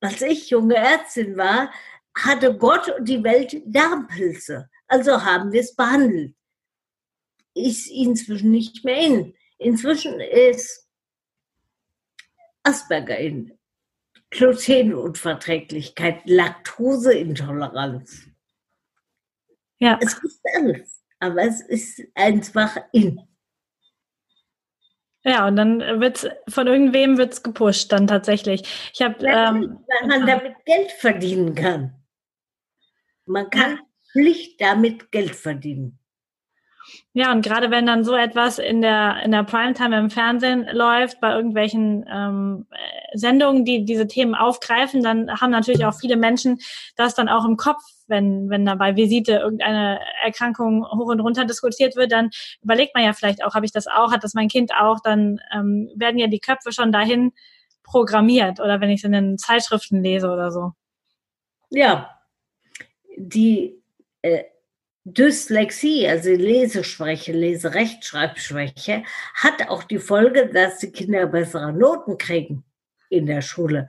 Als 0.00 0.22
ich 0.22 0.50
junge 0.50 0.76
Ärztin 0.76 1.36
war, 1.36 1.70
hatte 2.16 2.56
Gott 2.56 2.88
und 2.88 3.08
die 3.08 3.22
Welt 3.22 3.62
Darmpilze. 3.66 4.68
Also 4.88 5.22
haben 5.22 5.52
wir 5.52 5.60
es 5.60 5.74
behandelt. 5.74 6.34
Ist 7.54 7.90
inzwischen 7.90 8.50
nicht 8.50 8.84
mehr 8.84 8.98
in. 8.98 9.34
Inzwischen 9.58 10.20
ist 10.20 10.88
Asperger 12.62 13.18
in. 13.18 13.58
Glutenunverträglichkeit, 14.30 16.22
Laktoseintoleranz. 16.24 18.26
Ja. 19.78 19.98
Es 20.02 20.14
ist 20.14 20.40
alles, 20.54 21.02
aber 21.20 21.42
es 21.42 21.60
ist 21.60 22.02
einfach 22.14 22.78
in. 22.92 23.20
Ja, 25.22 25.46
und 25.48 25.56
dann 25.56 25.80
wird's 26.00 26.26
von 26.48 26.66
irgendwem 26.66 27.18
wird's 27.18 27.42
gepusht 27.42 27.90
dann 27.90 28.06
tatsächlich. 28.06 28.62
Ich 28.94 29.02
habe, 29.02 29.26
ähm, 29.26 29.84
weil 29.88 30.08
man 30.08 30.26
damit 30.26 30.54
Geld 30.64 30.92
verdienen 30.92 31.54
kann. 31.54 32.05
Man 33.26 33.50
kann 33.50 33.80
schlicht 34.12 34.60
damit 34.60 35.10
Geld 35.12 35.36
verdienen. 35.36 35.98
Ja, 37.12 37.32
und 37.32 37.42
gerade 37.42 37.70
wenn 37.70 37.86
dann 37.86 38.04
so 38.04 38.14
etwas 38.14 38.58
in 38.58 38.80
der, 38.80 39.22
in 39.24 39.32
der 39.32 39.42
Primetime 39.42 39.98
im 39.98 40.10
Fernsehen 40.10 40.66
läuft, 40.70 41.20
bei 41.20 41.32
irgendwelchen 41.32 42.04
ähm, 42.08 42.66
Sendungen, 43.14 43.64
die 43.64 43.84
diese 43.84 44.06
Themen 44.06 44.34
aufgreifen, 44.34 45.02
dann 45.02 45.30
haben 45.40 45.50
natürlich 45.50 45.84
auch 45.84 45.98
viele 45.98 46.16
Menschen 46.16 46.60
das 46.94 47.14
dann 47.14 47.28
auch 47.28 47.44
im 47.44 47.56
Kopf, 47.56 47.82
wenn, 48.06 48.48
wenn 48.50 48.64
da 48.64 48.76
bei 48.76 48.94
Visite 48.94 49.32
irgendeine 49.32 49.98
Erkrankung 50.22 50.84
hoch 50.84 51.08
und 51.08 51.20
runter 51.20 51.44
diskutiert 51.44 51.96
wird, 51.96 52.12
dann 52.12 52.30
überlegt 52.62 52.94
man 52.94 53.04
ja 53.04 53.12
vielleicht 53.12 53.44
auch, 53.44 53.54
habe 53.54 53.66
ich 53.66 53.72
das 53.72 53.86
auch, 53.88 54.12
hat 54.12 54.22
das 54.22 54.34
mein 54.34 54.48
Kind 54.48 54.72
auch, 54.78 55.00
dann 55.02 55.40
ähm, 55.52 55.90
werden 55.96 56.18
ja 56.18 56.28
die 56.28 56.40
Köpfe 56.40 56.70
schon 56.70 56.92
dahin 56.92 57.32
programmiert 57.82 58.60
oder 58.60 58.80
wenn 58.80 58.90
ich 58.90 59.00
es 59.00 59.04
in 59.04 59.12
den 59.12 59.38
Zeitschriften 59.38 60.02
lese 60.02 60.30
oder 60.30 60.52
so. 60.52 60.72
Ja, 61.70 62.15
die 63.16 63.82
äh, 64.22 64.44
Dyslexie, 65.04 66.08
also 66.08 66.30
Leseschwäche, 66.30 67.32
Leserechtschreibschwäche, 67.32 69.04
hat 69.34 69.68
auch 69.68 69.84
die 69.84 70.00
Folge, 70.00 70.48
dass 70.48 70.78
die 70.78 70.90
Kinder 70.90 71.26
bessere 71.26 71.72
Noten 71.72 72.18
kriegen 72.18 72.64
in 73.08 73.26
der 73.26 73.40
Schule. 73.40 73.86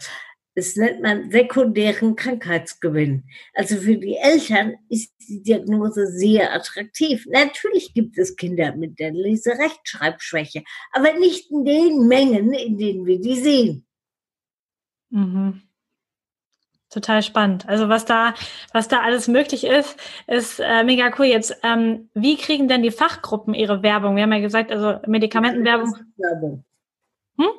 Das 0.53 0.75
nennt 0.75 1.01
man 1.01 1.29
sekundären 1.31 2.15
Krankheitsgewinn. 2.15 3.25
Also 3.53 3.77
für 3.77 3.97
die 3.97 4.15
Eltern 4.15 4.75
ist 4.89 5.13
die 5.27 5.43
Diagnose 5.43 6.07
sehr 6.07 6.53
attraktiv. 6.53 7.25
Natürlich 7.29 7.93
gibt 7.93 8.17
es 8.17 8.35
Kinder 8.35 8.75
mit 8.75 8.99
der 8.99 9.11
Leserechtschreibschwäche, 9.11 10.63
aber 10.91 11.13
nicht 11.13 11.51
in 11.51 11.65
den 11.65 12.07
Mengen, 12.07 12.53
in 12.53 12.77
denen 12.77 13.05
wir 13.05 13.19
die 13.19 13.39
sehen. 13.39 13.85
Mhm. 15.09 15.66
Total 16.89 17.21
spannend. 17.21 17.67
Also 17.67 17.89
was 17.89 18.06
da, 18.06 18.34
was 18.71 18.88
da 18.88 19.02
alles 19.02 19.28
möglich 19.28 19.65
ist, 19.65 20.00
ist 20.26 20.60
äh, 20.60 20.84
mega 20.84 21.12
cool. 21.19 21.26
Jetzt, 21.26 21.58
ähm, 21.63 22.10
wie 22.13 22.38
kriegen 22.38 22.69
denn 22.69 22.82
die 22.82 22.91
Fachgruppen 22.91 23.54
ihre 23.54 23.84
Werbung? 23.84 24.15
Wir 24.15 24.23
haben 24.23 24.32
ja 24.32 24.39
gesagt, 24.39 24.71
also 24.71 25.00
Medikamentenwerbung. 25.06 25.93
Werbung. 26.15 26.63
Hm? 27.38 27.50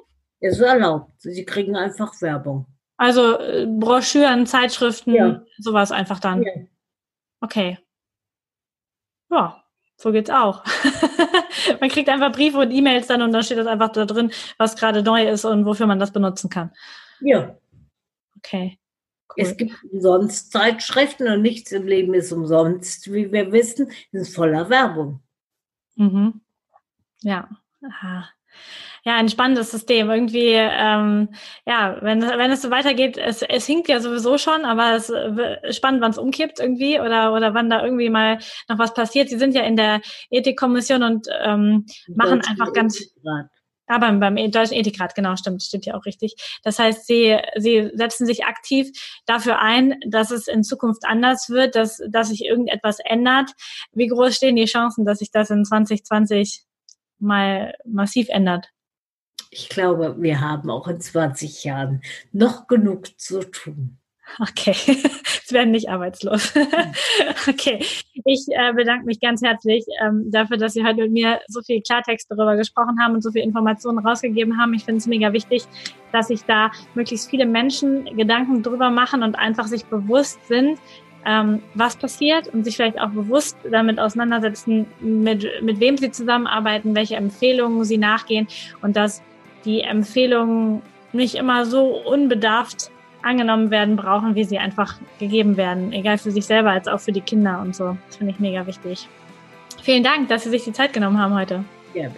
Ist 0.41 0.61
erlaubt. 0.61 1.13
Sie 1.19 1.45
kriegen 1.45 1.77
einfach 1.77 2.13
Werbung. 2.23 2.67
Also 2.97 3.39
äh, 3.39 3.67
Broschüren, 3.67 4.47
Zeitschriften, 4.47 5.15
ja. 5.15 5.43
sowas 5.59 5.93
einfach 5.93 6.21
dann. 6.21 6.43
Ja. 6.43 6.53
Okay. 7.41 7.79
Ja, 9.31 9.63
so 9.97 10.11
geht's 10.11 10.31
auch. 10.31 10.65
man 11.81 11.91
kriegt 11.91 12.09
einfach 12.09 12.33
Briefe 12.33 12.59
und 12.59 12.71
E-Mails 12.71 13.09
dann 13.09 13.21
und 13.21 13.33
dann 13.33 13.43
steht 13.43 13.59
das 13.59 13.67
einfach 13.67 13.91
da 13.91 14.07
drin, 14.07 14.33
was 14.57 14.75
gerade 14.75 15.03
neu 15.03 15.29
ist 15.29 15.45
und 15.45 15.67
wofür 15.67 15.87
man 15.87 15.99
das 15.99 16.13
benutzen 16.13 16.49
kann. 16.49 16.73
Ja. 17.21 17.57
Okay. 18.39 18.79
Es 19.39 19.57
gibt 19.57 19.73
umsonst 19.93 20.53
Zeitschriften 20.53 21.29
und 21.29 21.43
nichts 21.43 21.73
im 21.73 21.87
Leben 21.87 22.15
ist 22.15 22.33
umsonst, 22.33 23.13
wie 23.13 23.31
wir 23.31 23.53
wissen, 23.53 23.91
ist 24.13 24.35
voller 24.35 24.69
Werbung. 24.69 25.21
Mhm. 25.97 26.41
Ja. 27.23 27.49
Aha. 27.85 28.29
ja, 29.05 29.17
ein 29.17 29.29
spannendes 29.29 29.71
System. 29.71 30.11
Irgendwie, 30.11 30.53
ähm, 30.53 31.29
ja, 31.67 31.99
wenn, 32.03 32.23
wenn 32.23 32.51
es 32.51 32.63
so 32.63 32.71
weitergeht, 32.71 33.17
es, 33.17 33.43
es 33.43 33.67
hinkt 33.67 33.89
ja 33.89 34.01
sowieso 34.01 34.39
schon, 34.39 34.65
aber 34.65 34.95
es 34.95 35.11
ist 35.11 35.77
spannend, 35.77 36.01
wann 36.03 36.11
es 36.11 36.19
umkippt 36.19 36.59
irgendwie 36.59 36.99
oder, 37.01 37.33
oder 37.33 37.55
wann 37.55 37.71
da 37.71 37.85
irgendwie 37.85 38.11
mal 38.11 38.39
noch 38.69 38.79
was 38.79 38.95
passiert. 38.95 39.29
Sie 39.29 39.39
sind 39.39 39.55
ja 39.55 39.63
in 39.63 39.77
der 39.77 40.01
Ethikkommission 40.31 41.03
und 41.03 41.29
ähm, 41.43 41.87
machen 42.15 42.43
einfach 42.49 42.73
ganz. 42.73 43.15
Aber 43.89 44.13
beim 44.13 44.37
Deutschen 44.51 44.75
Ethikrat, 44.75 45.15
genau, 45.15 45.37
stimmt, 45.37 45.63
steht 45.63 45.87
ja 45.87 45.95
auch 45.95 46.05
richtig. 46.05 46.37
Das 46.63 46.79
heißt, 46.79 47.07
sie, 47.07 47.39
sie 47.57 47.91
setzen 47.95 48.27
sich 48.27 48.45
aktiv 48.45 48.91
dafür 49.27 49.59
ein, 49.61 49.99
dass 50.07 50.31
es 50.31 50.47
in 50.47 50.63
Zukunft 50.63 51.05
anders 51.05 51.49
wird, 51.49 51.75
dass, 51.75 52.01
dass 52.09 52.29
sich 52.29 52.45
irgendetwas 52.45 52.99
ändert. 53.05 53.53
Wie 53.93 54.07
groß 54.07 54.37
stehen 54.37 54.57
die 54.57 54.67
Chancen, 54.67 55.05
dass 55.05 55.19
sich 55.19 55.31
das 55.31 55.51
in 55.51 55.65
2020 55.65 56.63
mal 57.19 57.75
massiv 57.85 58.29
ändert? 58.29 58.69
Ich 59.51 59.69
glaube, 59.69 60.17
wir 60.19 60.41
haben 60.41 60.71
auch 60.71 60.89
in 60.89 61.01
20 61.01 61.65
Jahren 61.65 62.03
noch 62.33 62.67
genug 62.67 63.19
zu 63.19 63.41
tun. 63.41 63.99
Okay, 64.41 64.73
es 65.45 65.53
werden 65.53 65.71
nicht 65.73 65.89
arbeitslos. 65.89 66.53
okay, 67.49 67.79
ich 68.25 68.47
äh, 68.51 68.73
bedanke 68.73 69.07
mich 69.07 69.21
ganz 69.21 69.43
herzlich 69.43 69.85
ähm, 70.05 70.31
dafür, 70.31 70.57
dass 70.57 70.75
Sie 70.75 70.85
heute 70.85 71.03
mit 71.03 71.13
mir 71.13 71.41
so 71.49 71.61
viel 71.63 71.81
Klartext 71.83 72.31
darüber 72.31 72.57
gesprochen 72.57 73.01
haben 73.01 73.15
und 73.15 73.23
so 73.23 73.33
viel 73.33 73.43
Informationen 73.43 73.99
rausgegeben 73.99 74.59
haben. 74.59 74.75
Ich 74.75 74.85
finde 74.85 74.99
es 74.99 75.07
mega 75.07 75.33
wichtig, 75.33 75.65
dass 76.13 76.29
sich 76.29 76.45
da 76.45 76.71
möglichst 76.95 77.31
viele 77.31 77.47
Menschen 77.47 78.05
Gedanken 78.17 78.63
drüber 78.63 78.91
machen 78.91 79.23
und 79.23 79.37
einfach 79.39 79.67
sich 79.67 79.85
bewusst 79.87 80.47
sind, 80.47 80.79
ähm, 81.27 81.63
was 81.75 81.97
passiert 81.97 82.49
und 82.49 82.65
sich 82.65 82.77
vielleicht 82.77 83.01
auch 83.01 83.11
bewusst 83.11 83.57
damit 83.71 83.99
auseinandersetzen, 83.99 84.87
mit, 85.01 85.47
mit 85.63 85.81
wem 85.81 85.97
sie 85.97 86.11
zusammenarbeiten, 86.11 86.95
welche 86.95 87.17
Empfehlungen 87.17 87.85
sie 87.85 87.99
nachgehen 87.99 88.47
und 88.83 88.97
dass 88.97 89.23
die 89.65 89.81
Empfehlungen 89.81 90.83
nicht 91.13 91.35
immer 91.35 91.67
so 91.67 91.87
unbedarft 91.87 92.91
angenommen 93.23 93.71
werden 93.71 93.97
brauchen, 93.97 94.35
wie 94.35 94.45
sie 94.45 94.59
einfach 94.59 94.97
gegeben 95.19 95.57
werden, 95.57 95.93
egal 95.93 96.19
für 96.19 96.31
sich 96.31 96.47
selber 96.47 96.71
als 96.71 96.89
auch 96.89 97.01
für 97.01 97.13
die 97.13 97.21
Kinder 97.21 97.61
und 97.61 97.75
so. 97.75 97.97
Das 98.07 98.17
finde 98.17 98.33
ich 98.33 98.39
mega 98.39 98.67
wichtig. 98.67 99.09
Vielen 99.83 100.03
Dank, 100.03 100.29
dass 100.29 100.45
Sie 100.45 100.51
sich 100.51 100.65
die 100.65 100.73
Zeit 100.73 100.93
genommen 100.93 101.19
haben 101.19 101.35
heute. 101.35 101.65
Gerne. 101.95 102.15